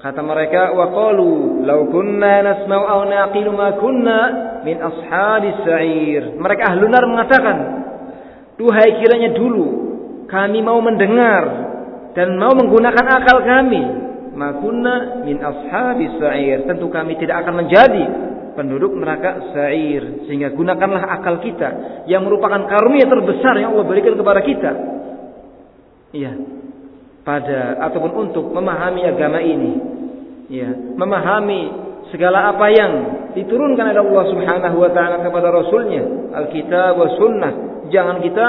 Kata 0.00 0.20
mereka, 0.20 0.72
"Wa 0.72 0.88
qalu 0.92 1.64
law 1.64 1.80
kunna 1.88 2.44
nasma'u 2.44 2.84
aw 2.84 3.00
naqilu 3.08 3.52
ma 3.52 3.76
kunna 3.76 4.18
min 4.64 4.76
ashabis 4.80 5.64
sa'ir." 5.64 6.36
Mereka 6.36 6.62
ahlun 6.64 6.92
nar 6.92 7.04
mengatakan, 7.08 7.56
"Duhai 8.56 9.00
kiranya 9.00 9.36
dulu 9.36 9.66
kami 10.28 10.60
mau 10.64 10.80
mendengar 10.80 11.63
dan 12.14 12.38
mau 12.38 12.54
menggunakan 12.54 13.06
akal 13.20 13.42
kami, 13.42 13.82
ma 14.34 14.58
kunna 14.58 15.26
min 15.26 15.38
ashabis 15.42 16.16
sa'ir." 16.18 16.66
Tentu 16.66 16.88
kami 16.88 17.18
tidak 17.18 17.44
akan 17.44 17.66
menjadi 17.66 18.04
penduduk 18.54 18.94
neraka 18.94 19.52
sa'ir. 19.52 20.26
Sehingga 20.30 20.54
gunakanlah 20.54 21.02
akal 21.20 21.42
kita 21.42 22.02
yang 22.06 22.22
merupakan 22.24 22.64
karunia 22.70 23.04
terbesar 23.04 23.58
yang 23.58 23.74
Allah 23.74 23.86
berikan 23.86 24.14
kepada 24.14 24.40
kita. 24.40 24.70
Iya. 26.14 26.32
Pada 27.26 27.82
ataupun 27.90 28.30
untuk 28.30 28.54
memahami 28.54 29.02
agama 29.04 29.42
ini. 29.42 29.72
Ya, 30.44 30.68
memahami 30.70 31.72
segala 32.12 32.52
apa 32.52 32.68
yang 32.68 32.92
diturunkan 33.32 33.90
oleh 33.90 34.02
Allah 34.04 34.24
Subhanahu 34.28 34.76
wa 34.76 34.90
taala 34.92 35.24
kepada 35.24 35.48
rasulnya, 35.48 36.04
Alkitab 36.36 36.94
wa 37.00 37.08
sunnah. 37.16 37.52
Jangan 37.88 38.20
kita 38.20 38.46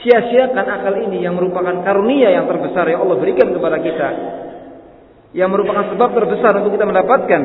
Sia-siakan 0.00 0.64
akal 0.64 0.96
ini 1.04 1.20
yang 1.20 1.36
merupakan 1.36 1.76
karunia 1.84 2.32
yang 2.32 2.48
terbesar 2.48 2.88
yang 2.88 3.04
Allah 3.04 3.20
berikan 3.20 3.52
kepada 3.52 3.76
kita. 3.84 4.08
Yang 5.36 5.50
merupakan 5.52 5.84
sebab 5.92 6.08
terbesar 6.16 6.52
untuk 6.64 6.72
kita 6.72 6.88
mendapatkan 6.88 7.42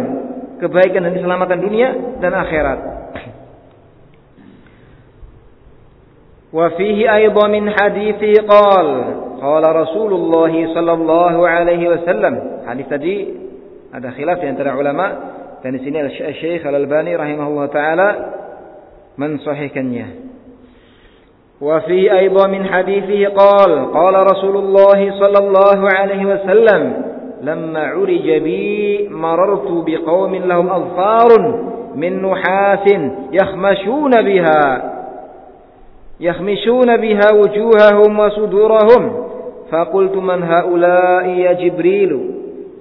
kebaikan 0.64 1.04
dan 1.04 1.12
keselamatan 1.20 1.60
dunia 1.60 1.90
dan 2.24 2.32
akhirat. 2.32 2.80
Wa 6.56 6.72
fihi 6.80 7.04
min 7.52 7.64
hadithi 7.68 8.40
qal 8.48 8.88
qala 9.44 9.68
Rasulullah 9.76 10.54
sallallahu 10.72 11.40
alaihi 11.44 11.92
wasallam. 11.92 12.64
Hadis 12.64 12.88
tadi 12.88 13.16
ada 13.92 14.16
khilaf 14.16 14.40
yang 14.40 14.56
antara 14.56 14.80
ulama 14.80 15.08
dan 15.60 15.76
di 15.76 15.84
sini 15.84 16.00
Syekh 16.40 16.64
Al-Albani 16.64 17.12
rahimahullah 17.20 17.68
taala 17.68 18.10
mensahihkannya. 19.20 20.35
وفي 21.62 22.18
أيضا 22.18 22.48
من 22.48 22.66
حديثه 22.66 23.34
قال 23.34 23.94
قال 23.94 24.32
رسول 24.32 24.58
الله 24.58 25.20
صلى 25.20 25.48
الله 25.48 25.90
عليه 25.94 26.26
وسلم 26.26 27.04
لما 27.42 27.80
عرج 27.80 28.38
بي 28.44 29.08
مررت 29.12 29.68
بقوم 29.88 30.36
لهم 30.36 30.70
أظفار 30.70 31.60
من 31.96 32.22
نحاس 32.22 32.94
يخمشون 33.32 34.12
بها 34.12 34.92
يخمشون 36.20 36.98
بها 36.98 37.34
وجوههم 37.34 38.20
وصدورهم. 38.20 39.26
فقلت 39.72 40.16
من 40.16 40.44
هؤلاء 40.44 41.26
يا 41.26 41.54
جبريل؟ 41.54 42.32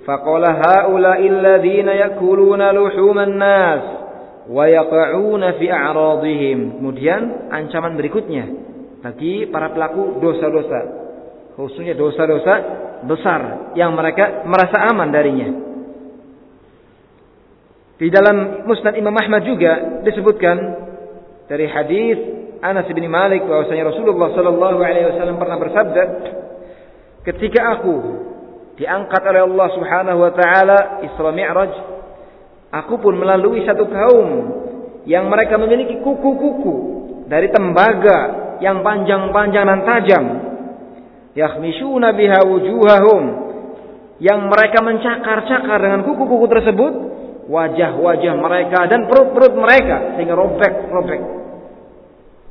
فقال 0.07 0.45
هؤلاء 0.69 1.27
الذين 1.27 1.89
يأكلون 1.89 2.71
لحوم 2.71 3.19
الناس. 3.19 3.81
wayaqa'una 4.49 5.57
fi 5.57 5.67
a'radihim. 5.69 6.81
Kemudian 6.81 7.51
ancaman 7.53 7.97
berikutnya 7.97 8.45
bagi 9.05 9.49
para 9.49 9.73
pelaku 9.73 10.21
dosa-dosa, 10.21 10.81
khususnya 11.57 11.93
dosa-dosa 11.93 12.55
besar 13.05 13.73
yang 13.77 13.93
mereka 13.93 14.45
merasa 14.49 14.81
aman 14.89 15.09
darinya. 15.13 15.49
Di 17.95 18.11
dalam 18.11 18.67
Musnad 18.67 18.99
Imam 18.99 19.15
Ahmad 19.15 19.47
juga 19.47 20.03
disebutkan 20.03 20.57
dari 21.47 21.69
hadis 21.69 22.19
Anas 22.65 22.89
bin 22.91 23.05
Malik 23.07 23.45
bahwasanya 23.45 23.93
Rasulullah 23.93 24.33
sallallahu 24.33 24.81
alaihi 24.81 25.07
wasallam 25.15 25.37
pernah 25.37 25.59
bersabda, 25.61 26.03
"Ketika 27.29 27.61
aku 27.79 27.97
diangkat 28.81 29.23
oleh 29.31 29.43
Allah 29.47 29.69
Subhanahu 29.79 30.19
wa 30.19 30.33
taala 30.33 30.79
Isra 31.07 31.31
Mi'raj, 31.31 31.94
aku 32.83 32.99
pun 32.99 33.15
melalui 33.15 33.63
satu 33.63 33.87
kaum 33.87 34.29
yang 35.07 35.31
mereka 35.31 35.55
memiliki 35.61 36.03
kuku-kuku 36.03 36.75
dari 37.31 37.47
tembaga 37.55 38.19
yang 38.59 38.83
panjang-panjang 38.83 39.65
dan 39.65 39.81
tajam. 39.87 40.25
Yakhmishuna 41.35 42.15
biha 42.15 42.41
wujuhahum 42.47 43.23
yang 44.23 44.47
mereka 44.47 44.83
mencakar-cakar 44.83 45.79
dengan 45.83 46.07
kuku-kuku 46.07 46.47
tersebut 46.51 46.93
wajah-wajah 47.51 48.35
mereka 48.39 48.87
dan 48.89 49.07
perut-perut 49.11 49.55
mereka 49.59 50.17
sehingga 50.17 50.35
robek-robek. 50.39 51.23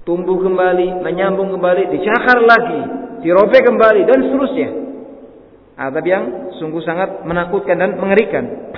Tumbuh 0.03 0.35
kembali, 0.35 0.99
menyambung 0.99 1.55
kembali, 1.55 1.95
dicakar 1.95 2.43
lagi, 2.43 2.81
dirobek 3.23 3.63
kembali 3.63 4.01
dan 4.03 4.19
seterusnya. 4.27 4.69
Adab 5.79 6.05
yang 6.05 6.23
sungguh 6.59 6.83
sangat 6.83 7.23
menakutkan 7.23 7.79
dan 7.79 7.95
mengerikan. 7.97 8.72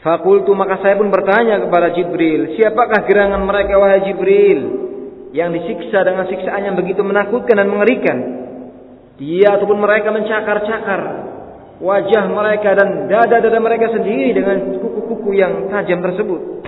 Fakultu 0.00 0.56
maka 0.56 0.80
saya 0.80 0.96
pun 0.96 1.12
bertanya 1.12 1.60
kepada 1.60 1.92
Jibril, 1.92 2.56
siapakah 2.56 3.04
gerangan 3.04 3.44
mereka 3.44 3.76
wahai 3.76 4.00
Jibril? 4.08 4.90
yang 5.30 5.54
disiksa 5.54 6.02
dengan 6.02 6.26
siksaan 6.26 6.66
yang 6.66 6.76
begitu 6.78 7.06
menakutkan 7.06 7.54
dan 7.54 7.70
mengerikan. 7.70 8.18
Dia 9.20 9.54
ataupun 9.58 9.78
mereka 9.78 10.10
mencakar-cakar 10.10 11.00
wajah 11.80 12.24
mereka 12.28 12.74
dan 12.74 13.06
dada-dada 13.06 13.58
mereka 13.62 13.94
sendiri 13.94 14.34
dengan 14.34 14.80
kuku-kuku 14.80 15.38
yang 15.38 15.70
tajam 15.70 16.02
tersebut. 16.02 16.66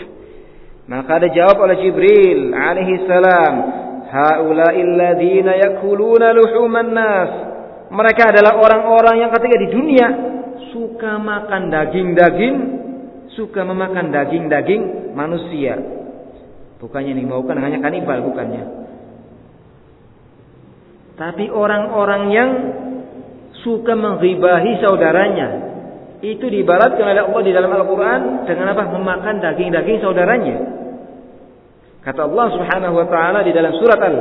Maka 0.87 1.11
ada 1.23 1.29
jawab 1.33 1.59
oleh 1.65 1.77
Jibril 1.81 2.53
alaihi 2.55 3.03
salam, 3.09 3.55
"Haula'il 4.13 4.93
ladzina 4.95 5.59
yakuluna 5.59 6.37
luhuman 6.37 6.91
nas." 6.93 7.31
Mereka 7.93 8.23
adalah 8.31 8.57
orang-orang 8.57 9.27
yang 9.27 9.31
ketika 9.37 9.57
di 9.59 9.69
dunia 9.69 10.07
suka 10.73 11.21
makan 11.21 11.69
daging-daging, 11.69 12.57
suka 13.37 13.65
memakan 13.65 14.13
daging-daging 14.13 15.15
manusia. 15.17 15.79
Bukannya 16.83 17.15
ini 17.15 17.23
bukan 17.29 17.59
hanya 17.63 17.79
kanibal 17.79 18.19
bukannya. 18.27 18.65
Tapi 21.15 21.47
orang-orang 21.53 22.23
yang 22.35 22.51
suka 23.63 23.95
menghibahi 23.95 24.83
saudaranya 24.83 25.49
itu 26.23 26.43
diibaratkan 26.47 27.03
oleh 27.03 27.23
Allah 27.23 27.43
di 27.43 27.53
dalam 27.55 27.71
Al-Qur'an 27.71 28.47
dengan 28.47 28.75
apa? 28.75 28.83
Memakan 28.91 29.43
daging-daging 29.43 30.03
saudaranya. 30.03 30.57
Kata 32.03 32.27
Allah 32.27 32.47
Subhanahu 32.51 32.95
wa 32.99 33.07
taala 33.07 33.47
di 33.47 33.55
dalam 33.55 33.79
surat 33.79 34.01
Al 34.03 34.17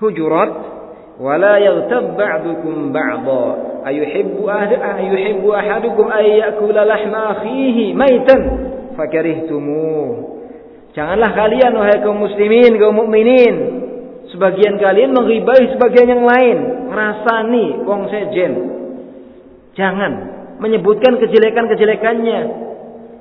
Hujurat, 0.00 0.50
"Wa 1.20 1.36
la 1.36 1.60
yaghtab 1.60 2.16
ayuhibbu 3.84 4.42
ahad 4.46 4.72
ayuhibbu 4.76 5.48
ahadukum 5.52 6.06
ay 6.10 6.40
yakula 6.40 6.84
lahma 6.84 7.38
akhihi 7.38 7.92
maitan 7.96 8.40
fakarihtumu. 8.94 10.28
Janganlah 10.90 11.30
kalian 11.32 11.72
wahai 11.78 12.02
kaum 12.02 12.18
muslimin 12.18 12.74
kaum 12.76 12.98
mukminin 12.98 13.54
sebagian 14.34 14.78
kalian 14.78 15.14
menggibahi 15.14 15.74
sebagian 15.74 16.08
yang 16.18 16.24
lain. 16.26 16.58
Rasani 16.90 17.86
wong 17.86 18.10
sejen. 18.10 18.52
Jangan 19.78 20.12
menyebutkan 20.58 21.18
kejelekan-kejelekannya. 21.22 22.68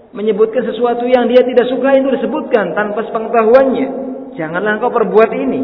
Menyebutkan 0.10 0.66
sesuatu 0.66 1.06
yang 1.06 1.30
dia 1.30 1.46
tidak 1.46 1.70
suka 1.70 1.94
itu 1.94 2.10
disebutkan 2.18 2.74
tanpa 2.74 3.06
sepengetahuannya. 3.06 3.88
Janganlah 4.34 4.82
kau 4.82 4.90
perbuat 4.90 5.32
ini. 5.38 5.62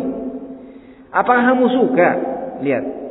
Apakah 1.10 1.56
kamu 1.56 1.66
suka? 1.74 2.10
Lihat. 2.62 3.05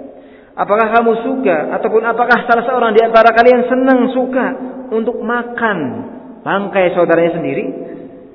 Apakah 0.55 0.87
kamu 0.95 1.13
suka 1.27 1.75
ataupun 1.79 2.03
apakah 2.07 2.47
salah 2.47 2.63
seorang 2.63 2.95
di 2.95 3.03
antara 3.03 3.35
kalian 3.35 3.67
senang 3.67 4.07
suka 4.15 4.47
untuk 4.95 5.19
makan 5.19 5.79
bangkai 6.47 6.95
saudaranya 6.95 7.35
sendiri? 7.35 7.65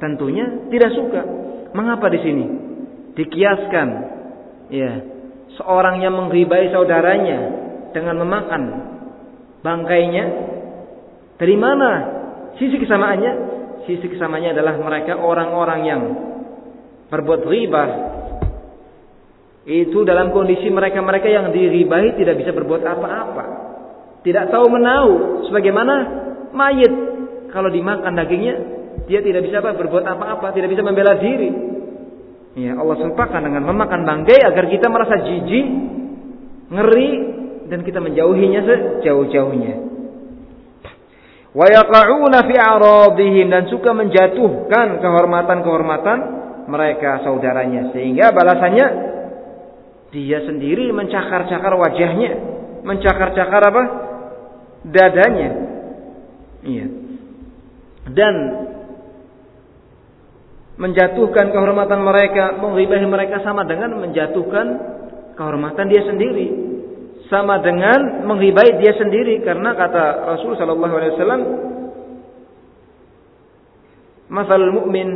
Tentunya 0.03 0.67
tidak 0.67 0.91
suka. 0.99 1.22
Mengapa 1.72 2.11
di 2.11 2.20
sini? 2.20 2.45
Dikiaskan 3.15 3.88
ya, 4.67 4.91
seorang 5.59 6.03
yang 6.03 6.15
menghibai 6.20 6.67
saudaranya 6.76 7.39
dengan 7.95 8.20
memakan 8.20 8.63
bangkainya. 9.63 10.26
Dari 11.39 11.55
mana 11.55 11.91
sisi 12.59 12.76
kesamaannya? 12.84 13.34
Sisi 13.88 14.11
kesamaannya 14.11 14.51
adalah 14.51 14.76
mereka 14.76 15.15
orang-orang 15.15 15.80
yang 15.88 16.01
berbuat 17.07 17.47
riba. 17.47 17.84
Itu 19.68 20.07
dalam 20.07 20.32
kondisi 20.32 20.72
mereka-mereka 20.72 21.28
yang 21.28 21.51
diribahi 21.51 22.16
tidak 22.16 22.39
bisa 22.39 22.51
berbuat 22.55 22.84
apa-apa. 22.84 23.45
Tidak 24.24 24.51
tahu 24.51 24.66
menahu 24.72 25.12
sebagaimana 25.47 25.95
mayit 26.51 26.93
kalau 27.51 27.72
dimakan 27.72 28.14
dagingnya 28.20 28.55
dia 29.10 29.26
tidak 29.26 29.41
bisa 29.41 29.64
apa 29.64 29.74
berbuat 29.74 30.05
apa-apa, 30.05 30.53
tidak 30.53 30.70
bisa 30.70 30.86
membela 30.86 31.18
diri. 31.18 31.49
Ya, 32.57 32.78
Allah 32.78 32.97
sempakan 32.99 33.41
dengan 33.45 33.64
memakan 33.66 34.05
bangkai 34.05 34.39
agar 34.41 34.66
kita 34.70 34.89
merasa 34.89 35.22
jijik, 35.22 35.68
ngeri 36.70 37.12
dan 37.70 37.82
kita 37.86 38.01
menjauhinya 38.01 38.62
sejauh-jauhnya. 38.66 39.76
Wa 41.49 41.66
yaqa'una 41.66 42.45
fi 42.45 42.55
a'radihim 42.57 43.49
dan 43.49 43.66
suka 43.74 43.97
menjatuhkan 43.97 45.01
kehormatan-kehormatan 45.01 46.18
mereka 46.70 47.26
saudaranya 47.26 47.89
sehingga 47.89 48.30
balasannya 48.30 48.88
dia 50.10 50.41
sendiri 50.41 50.89
mencakar-cakar 50.89 51.74
wajahnya, 51.78 52.32
mencakar-cakar 52.82 53.62
apa? 53.70 53.84
dadanya. 54.80 55.49
Iya. 56.64 56.88
Dan 58.10 58.36
menjatuhkan 60.80 61.51
kehormatan 61.51 61.99
mereka, 61.99 62.55
menghibahi 62.55 63.05
mereka 63.05 63.43
sama 63.43 63.68
dengan 63.68 63.99
menjatuhkan 63.99 64.68
kehormatan 65.36 65.91
dia 65.91 66.03
sendiri. 66.07 66.47
Sama 67.28 67.62
dengan 67.62 68.26
menghibahi 68.26 68.82
dia 68.82 68.97
sendiri 68.97 69.45
karena 69.45 69.78
kata 69.78 70.34
Rasul 70.34 70.57
sallallahu 70.57 70.95
alaihi 70.97 71.14
wasallam 71.14 71.41
mu'min 74.74 75.10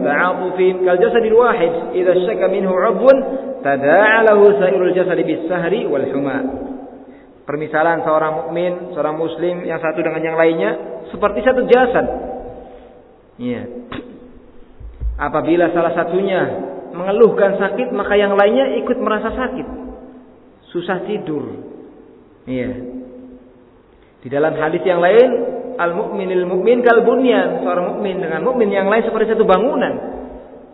ta'atufihim 0.00 0.86
kal 0.86 0.96
jasadil 0.98 1.36
wahid 1.38 1.94
idza 1.94 2.12
syaka 2.26 2.46
minhu 2.46 2.70
'udwun 2.70 3.16
tada'a 3.60 4.24
lahu 4.30 4.56
sairul 4.58 4.94
jasadi 4.94 5.22
bis 5.26 5.42
sahri 5.50 5.84
wal 5.86 6.06
huma. 6.14 6.38
Permisalan 7.44 8.06
seorang 8.06 8.32
mukmin, 8.46 8.94
seorang 8.94 9.18
muslim 9.18 9.66
yang 9.66 9.82
satu 9.82 9.98
dengan 9.98 10.22
yang 10.22 10.38
lainnya 10.38 11.02
seperti 11.10 11.42
satu 11.42 11.66
jasad 11.66 12.30
Iya. 13.40 13.62
Apabila 15.16 15.72
salah 15.72 15.96
satunya 15.96 16.40
mengeluhkan 16.92 17.56
sakit, 17.56 17.88
maka 17.96 18.20
yang 18.20 18.36
lainnya 18.36 18.76
ikut 18.84 19.00
merasa 19.00 19.32
sakit. 19.32 19.66
Susah 20.68 21.00
tidur. 21.08 21.56
Iya. 22.44 22.70
Di 24.20 24.28
dalam 24.28 24.52
hadis 24.60 24.84
yang 24.84 25.00
lain, 25.00 25.28
al-mu'minil 25.78 26.46
mu'min 26.48 26.80
kal 26.82 27.04
bunyan. 27.04 27.62
Seorang 27.62 27.94
mukmin 27.94 28.18
dengan 28.18 28.40
mukmin 28.42 28.72
yang 28.72 28.88
lain 28.88 29.04
seperti 29.06 29.36
satu 29.36 29.44
bangunan. 29.44 30.20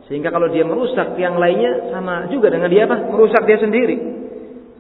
Sehingga 0.07 0.31
kalau 0.31 0.47
dia 0.47 0.63
merusak 0.63 1.19
yang 1.19 1.35
lainnya 1.37 1.91
sama 1.91 2.31
juga 2.31 2.49
dengan 2.55 2.71
dia 2.71 2.87
apa? 2.87 3.11
Merusak 3.11 3.43
dia 3.43 3.59
sendiri. 3.59 3.97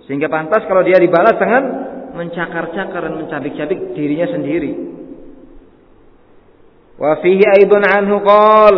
Sehingga 0.07 0.31
pantas 0.31 0.63
kalau 0.71 0.87
dia 0.87 1.03
dibalas 1.03 1.35
dengan 1.35 1.63
mencakar-cakar 2.15 3.03
dan 3.11 3.15
mencabik-cabik 3.19 3.93
dirinya 3.99 4.31
sendiri. 4.31 4.73
Wa 6.97 7.21
fihi 7.21 7.45
aidun 7.45 7.85
anhu 7.85 8.17
qal 8.25 8.77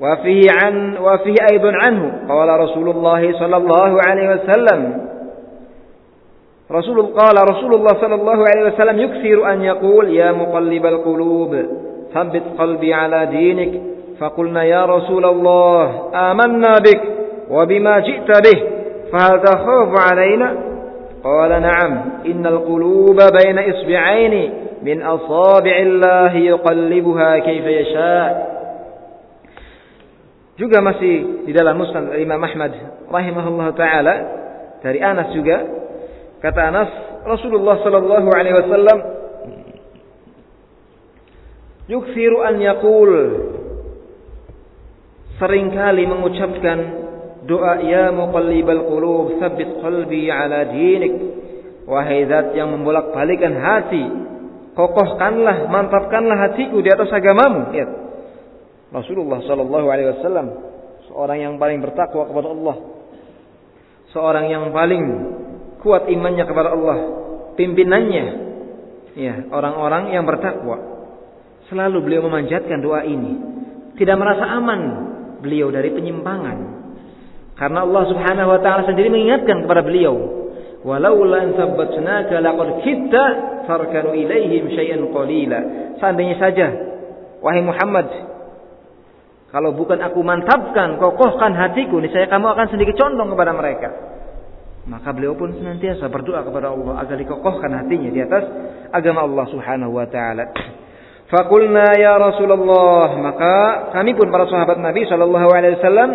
wa 0.00 0.12
fihi 0.24 0.48
an 0.48 0.96
wa 0.96 1.20
fihi 1.20 1.38
aidun 1.52 1.74
anhu 1.76 2.24
qala 2.24 2.56
Rasulullah 2.56 3.20
sallallahu 3.20 3.96
alaihi 4.00 4.30
wasallam 4.32 4.80
رسول 6.72 7.06
قال 7.06 7.36
رسول 7.50 7.74
الله 7.74 7.94
صلى 8.00 8.14
الله 8.14 8.38
عليه 8.48 8.64
وسلم 8.72 8.98
يكثر 8.98 9.52
أن 9.52 9.62
يقول 9.62 10.14
يا 10.14 10.32
مقلب 10.32 10.86
القلوب 10.86 11.52
ثبت 12.14 12.42
قلبي 12.58 12.94
على 12.94 13.26
دينك 13.26 13.80
فقلنا 14.20 14.62
يا 14.64 14.84
رسول 14.84 15.24
الله 15.24 16.10
آمنا 16.14 16.72
بك 16.78 17.02
وبما 17.50 17.98
جئت 17.98 18.30
به 18.46 18.58
فهل 19.12 19.40
تخاف 19.40 19.90
علينا؟ 20.12 20.56
قال 21.24 21.50
نعم 21.50 21.92
إن 22.26 22.46
القلوب 22.46 23.18
بين 23.44 23.58
إصبعين 23.58 24.52
من 24.82 25.02
أصابع 25.02 25.76
الله 25.78 26.32
يقلبها 26.36 27.38
كيف 27.38 27.64
يشاء. 27.64 28.54
Juga 30.54 30.78
masih 30.78 31.42
di 31.44 31.52
dalam 31.52 31.74
musnad 31.74 32.14
Imam 32.14 32.38
Ahmad 32.38 32.72
rahimahullah 33.10 33.68
taala. 33.74 34.14
Dari 34.86 35.02
Anas 35.02 35.34
juga 35.34 35.83
kata 36.44 36.60
Anas 36.68 36.90
Rasulullah 37.24 37.80
sallallahu 37.80 38.28
alaihi 38.28 38.56
wasallam 38.60 38.98
yukthiru 41.88 42.44
an 42.44 42.60
yaqul. 42.60 43.12
Seringkali 45.34 46.06
mengucapkan 46.06 46.78
doa 47.48 47.82
ya 47.82 48.14
muqallibal 48.14 48.86
qulub 48.86 49.40
tsabbit 49.40 49.82
qalbi 49.82 50.30
ala 50.30 50.68
dinik. 50.70 51.14
Wahai 51.84 52.24
zat 52.28 52.56
yang 52.56 52.72
membolak-balikan 52.72 53.56
hati 53.60 54.04
kokohkanlah 54.72 55.68
mantapkanlah 55.68 56.48
hatiku 56.48 56.80
di 56.80 56.88
atas 56.92 57.10
agamamu. 57.10 57.72
Lihat. 57.72 57.90
Rasulullah 58.94 59.42
sallallahu 59.42 59.86
alaihi 59.90 60.08
wasallam 60.14 60.46
seorang 61.10 61.38
yang 61.42 61.54
paling 61.58 61.82
bertakwa 61.82 62.30
kepada 62.30 62.48
Allah. 62.52 62.76
Seorang 64.14 64.46
yang 64.46 64.70
paling 64.70 65.02
kuat 65.84 66.08
imannya 66.08 66.44
kepada 66.48 66.72
Allah 66.72 66.98
pimpinannya 67.60 68.26
ya 69.14 69.34
orang-orang 69.52 70.16
yang 70.16 70.24
bertakwa 70.24 70.80
selalu 71.68 72.00
beliau 72.02 72.26
memanjatkan 72.26 72.80
doa 72.80 73.04
ini 73.04 73.54
tidak 73.94 74.16
merasa 74.18 74.44
aman 74.58 74.80
beliau 75.44 75.68
dari 75.68 75.92
penyimpangan. 75.92 76.56
Karena 77.54 77.86
Allah 77.86 78.04
Subhanahu 78.10 78.48
wa 78.50 78.60
taala 78.64 78.82
sendiri 78.88 79.12
mengingatkan 79.12 79.62
kepada 79.62 79.86
beliau, 79.86 80.16
"Walaula 80.82 81.44
an 81.44 81.48
sabbatnaka 81.54 82.42
laqad 82.42 82.68
kitta 82.82 83.24
ilaihim 84.10 84.64
syai'an 84.74 85.06
qalila." 85.14 85.60
Seandainya 86.02 86.36
saja 86.42 86.66
wahai 87.38 87.62
Muhammad, 87.62 88.10
kalau 89.54 89.70
bukan 89.78 90.02
aku 90.02 90.18
mantapkan, 90.26 90.98
kokohkan 90.98 91.54
hatiku, 91.54 92.02
niscaya 92.02 92.26
kamu 92.26 92.50
akan 92.58 92.66
sedikit 92.74 92.98
condong 92.98 93.30
kepada 93.30 93.54
mereka. 93.54 93.88
Maka 94.84 95.16
beliau 95.16 95.32
pun 95.32 95.48
senantiasa 95.48 96.12
berdoa 96.12 96.44
kepada 96.44 96.68
Allah 96.68 97.00
agar 97.00 97.16
dikokohkan 97.16 97.72
hatinya 97.72 98.12
di 98.12 98.20
atas 98.20 98.44
agama 98.92 99.24
Allah 99.24 99.46
Subhanahu 99.48 99.96
wa 99.96 100.04
taala. 100.04 100.44
Fakulna 101.32 101.96
ya 101.96 102.20
Rasulullah. 102.20 103.16
Maka 103.16 103.54
kami 103.96 104.12
pun 104.12 104.28
para 104.28 104.44
sahabat 104.44 104.76
Nabi 104.76 105.08
Shallallahu 105.08 105.48
Alaihi 105.56 105.80
Wasallam 105.80 106.10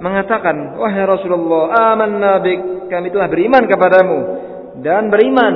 mengatakan, 0.00 0.80
wahai 0.80 1.04
Rasulullah, 1.04 1.92
aman 1.92 2.16
nabik. 2.16 2.60
Kami 2.88 3.12
telah 3.12 3.28
beriman 3.28 3.68
kepadamu 3.68 4.18
dan 4.80 5.12
beriman 5.12 5.54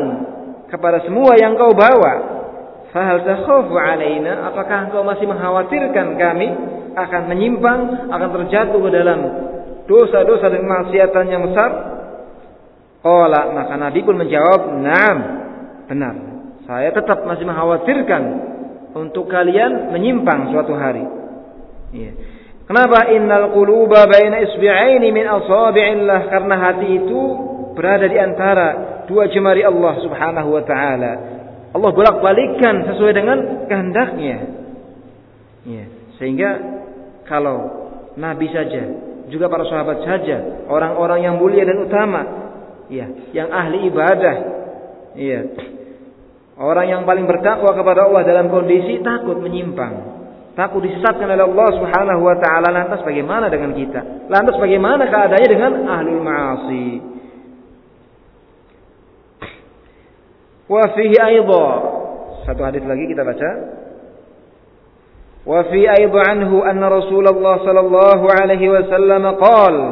kepada 0.69 1.01
semua 1.09 1.33
yang 1.41 1.57
kau 1.57 1.73
bawa. 1.73 2.45
Fahal 2.93 3.25
takhafu 3.25 3.73
alaina? 3.73 4.53
Apakah 4.53 4.93
engkau 4.93 5.01
masih 5.01 5.25
mengkhawatirkan 5.25 6.21
kami 6.21 6.49
akan 6.93 7.23
menyimpang, 7.33 8.13
akan 8.13 8.29
terjatuh 8.37 8.77
ke 8.77 8.91
dalam 8.93 9.19
dosa-dosa 9.89 10.53
dan 10.53 10.69
maksiatan 10.69 11.25
yang 11.33 11.49
besar? 11.49 11.92
Qala, 13.03 13.51
maka 13.51 13.75
Nabi 13.75 14.01
pun 14.07 14.15
menjawab, 14.15 14.79
"Na'am." 14.79 15.19
Benar. 15.91 16.15
Saya 16.65 16.95
tetap 16.95 17.27
masih 17.27 17.43
mengkhawatirkan 17.43 18.23
untuk 18.95 19.27
kalian 19.27 19.91
menyimpang 19.91 20.55
suatu 20.55 20.73
hari. 20.79 21.03
Ya. 21.93 22.15
Kenapa 22.65 23.11
innal 23.11 23.51
quluba 23.51 24.07
baina 24.07 24.39
isbi'aini 24.47 25.11
min 25.11 25.27
asabi'illah? 25.27 26.21
Karena 26.31 26.55
hati 26.57 26.89
itu 27.03 27.21
berada 27.75 28.07
di 28.07 28.17
antara 28.17 28.67
dua 29.11 29.27
jemari 29.29 29.67
Allah 29.67 29.99
Subhanahu 30.01 30.49
wa 30.55 30.63
taala. 30.63 31.13
Allah 31.73 31.91
bolak-balikkan 31.91 32.87
sesuai 32.95 33.13
dengan 33.13 33.39
kehendaknya. 33.67 34.39
Ya. 35.67 35.85
Sehingga 36.23 36.51
kalau 37.27 37.91
nabi 38.15 38.47
saja, 38.53 38.83
juga 39.33 39.49
para 39.49 39.65
sahabat 39.65 40.05
saja, 40.05 40.69
orang-orang 40.69 41.25
yang 41.25 41.35
mulia 41.41 41.65
dan 41.65 41.81
utama, 41.83 42.23
ya, 42.91 43.07
yang 43.37 43.49
ahli 43.53 43.87
ibadah, 43.91 44.37
ya, 45.15 45.41
Orang 46.63 46.87
yang 46.87 47.03
paling 47.09 47.25
bertakwa 47.25 47.73
kepada 47.73 48.07
Allah 48.07 48.23
dalam 48.29 48.47
kondisi 48.53 49.01
takut 49.01 49.41
menyimpang. 49.41 50.15
Takut 50.53 50.85
disesatkan 50.85 51.33
oleh 51.33 51.49
Allah 51.49 51.69
Subhanahu 51.81 52.23
wa 52.29 52.37
taala. 52.37 52.69
Lantas 52.69 53.01
bagaimana 53.03 53.49
dengan 53.49 53.73
kita? 53.73 54.29
Lantas 54.29 54.61
bagaimana 54.61 55.09
keadaannya 55.09 55.49
dengan 55.49 55.73
ahlul 55.89 56.21
ma'asi? 56.21 56.89
Wa 60.69 60.85
fihi 60.93 61.17
aidha. 61.17 61.67
Satu 62.45 62.61
hadis 62.69 62.85
lagi 62.85 63.09
kita 63.09 63.25
baca. 63.25 63.51
Wa 65.43 65.67
fi 65.73 65.89
aidha 65.89 66.21
anhu 66.37 66.61
anna 66.63 66.87
Rasulullah 66.93 67.65
sallallahu 67.65 68.25
alaihi 68.29 68.71
wasallam 68.71 69.25
qala 69.41 69.87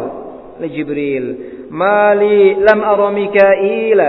li 0.60 0.68
Jibril, 0.76 1.26
"Ma 1.70 2.12
li 2.18 2.58
lam 2.58 2.80
ara 2.82 3.08
Mikaila 3.14 4.08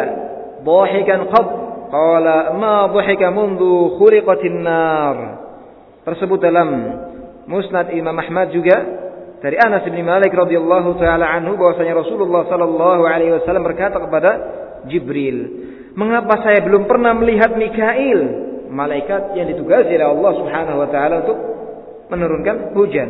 dhahikan 0.65 1.29
qad 1.29 1.61
Qala 1.91 2.55
ma 2.55 2.87
dhahika 2.87 3.27
mundu 3.35 3.99
khuriqatin 3.99 4.63
nar. 4.63 5.15
Tersebut 6.07 6.39
dalam 6.39 6.69
Musnad 7.51 7.91
Imam 7.91 8.15
Ahmad 8.15 8.55
juga 8.55 8.79
dari 9.43 9.59
Anas 9.59 9.83
bin 9.83 9.99
Malik 9.99 10.31
radhiyallahu 10.31 10.95
taala 10.95 11.27
anhu 11.27 11.59
bahwasanya 11.59 11.99
Rasulullah 11.99 12.47
sallallahu 12.47 13.03
alaihi 13.03 13.35
wasallam 13.35 13.67
berkata 13.67 13.99
kepada 13.99 14.31
Jibril, 14.87 15.37
"Mengapa 15.99 16.39
saya 16.47 16.63
belum 16.63 16.87
pernah 16.87 17.11
melihat 17.11 17.59
Mikail, 17.59 18.19
malaikat 18.71 19.35
yang 19.35 19.51
ditugasi 19.51 19.91
oleh 19.91 20.07
Allah 20.07 20.31
Subhanahu 20.39 20.77
wa 20.79 20.87
taala 20.87 21.15
untuk 21.27 21.37
menurunkan 22.07 22.71
hujan?" 22.71 23.09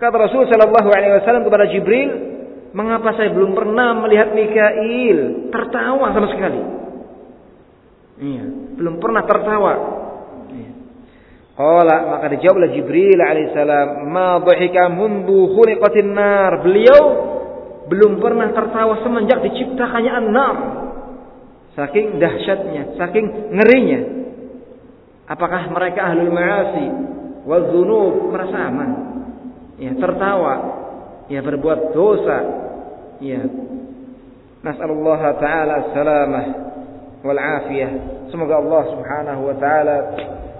Kata 0.00 0.16
Rasul 0.16 0.48
sallallahu 0.48 0.88
alaihi 0.88 1.12
wasallam 1.20 1.44
kepada 1.44 1.68
Jibril, 1.68 2.33
"Mengapa 2.74 3.14
saya 3.14 3.30
belum 3.30 3.54
pernah 3.54 3.94
melihat 4.02 4.34
Mikail 4.34 5.48
tertawa 5.54 6.10
sama 6.10 6.28
sekali?" 6.34 6.60
Iya, 8.14 8.44
belum 8.78 9.02
pernah 9.02 9.22
tertawa. 9.26 9.72
Iya. 10.54 10.72
Qala 11.54 11.96
maka 12.14 12.26
dijawab 12.34 12.58
oleh 12.62 12.70
Jibril 12.78 13.18
alaihissalam, 13.18 14.10
"Ma 14.10 14.38
dhahika 14.42 14.90
mundu 14.90 15.54
khuliqatin 15.54 16.14
nar." 16.14 16.62
Beliau 16.62 17.02
belum 17.90 18.22
pernah 18.22 18.48
tertawa 18.54 19.02
semenjak 19.02 19.44
diciptakannya 19.44 20.12
an-nar. 20.14 20.56
Saking 21.74 22.22
dahsyatnya, 22.22 22.94
saking 22.94 23.50
ngerinya. 23.50 24.00
Apakah 25.26 25.72
mereka 25.74 26.06
ahlul 26.06 26.30
ma'asi 26.30 26.86
wal 27.48 27.64
dzunub 27.66 28.30
merasa 28.30 28.70
aman? 28.70 28.90
Ya, 29.82 29.90
tertawa, 29.98 30.83
ya 31.28 31.40
berbuat 31.40 31.96
dosa. 31.96 32.38
Ya. 33.22 33.42
Nas'alullah 34.64 35.20
taala 35.40 35.92
salamah 35.92 36.46
wal 37.20 37.40
afiyah. 37.40 37.92
Semoga 38.32 38.60
Allah 38.60 38.82
Subhanahu 38.92 39.40
wa 39.48 39.56
taala 39.60 39.96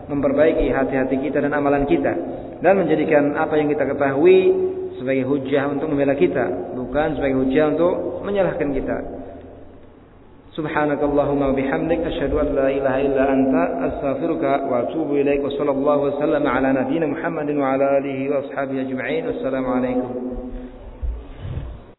memperbaiki 0.09 0.69
hati-hati 0.69 1.17
kita 1.25 1.41
dan 1.41 1.57
amalan 1.57 1.89
kita 1.89 2.13
dan 2.61 2.77
menjadikan 2.77 3.33
apa 3.37 3.57
yang 3.57 3.73
kita 3.73 3.89
ketahui 3.89 4.53
sebagai 5.01 5.27
hujah 5.27 5.69
untuk 5.75 5.91
membela 5.91 6.15
kita, 6.15 6.77
bukan 6.77 7.19
sebagai 7.19 7.37
hujah 7.45 7.65
untuk 7.75 8.23
menyalahkan 8.23 8.69
kita. 8.71 8.97
Subhanakallahumma 10.55 11.51
bihamdik 11.51 11.99
asyhadu 12.07 12.39
an 12.39 12.55
la 12.55 12.71
ilaha 12.71 12.99
illa 13.03 13.23
anta 13.27 13.63
astaghfiruka 13.91 14.71
wa 14.71 14.87
atubu 14.87 15.19
ilaik 15.19 15.43
wa 15.43 15.51
sallallahu 15.51 16.15
wasallam 16.15 16.47
ala 16.47 16.71
nabiyyina 16.71 17.11
Muhammadin 17.11 17.59
wa 17.59 17.75
ala 17.75 17.99
alihi 17.99 18.31
wa 18.31 18.39
ashabihi 18.39 18.87
ajma'in. 18.87 19.23
Wassalamu 19.35 19.69
alaikum 19.75 20.11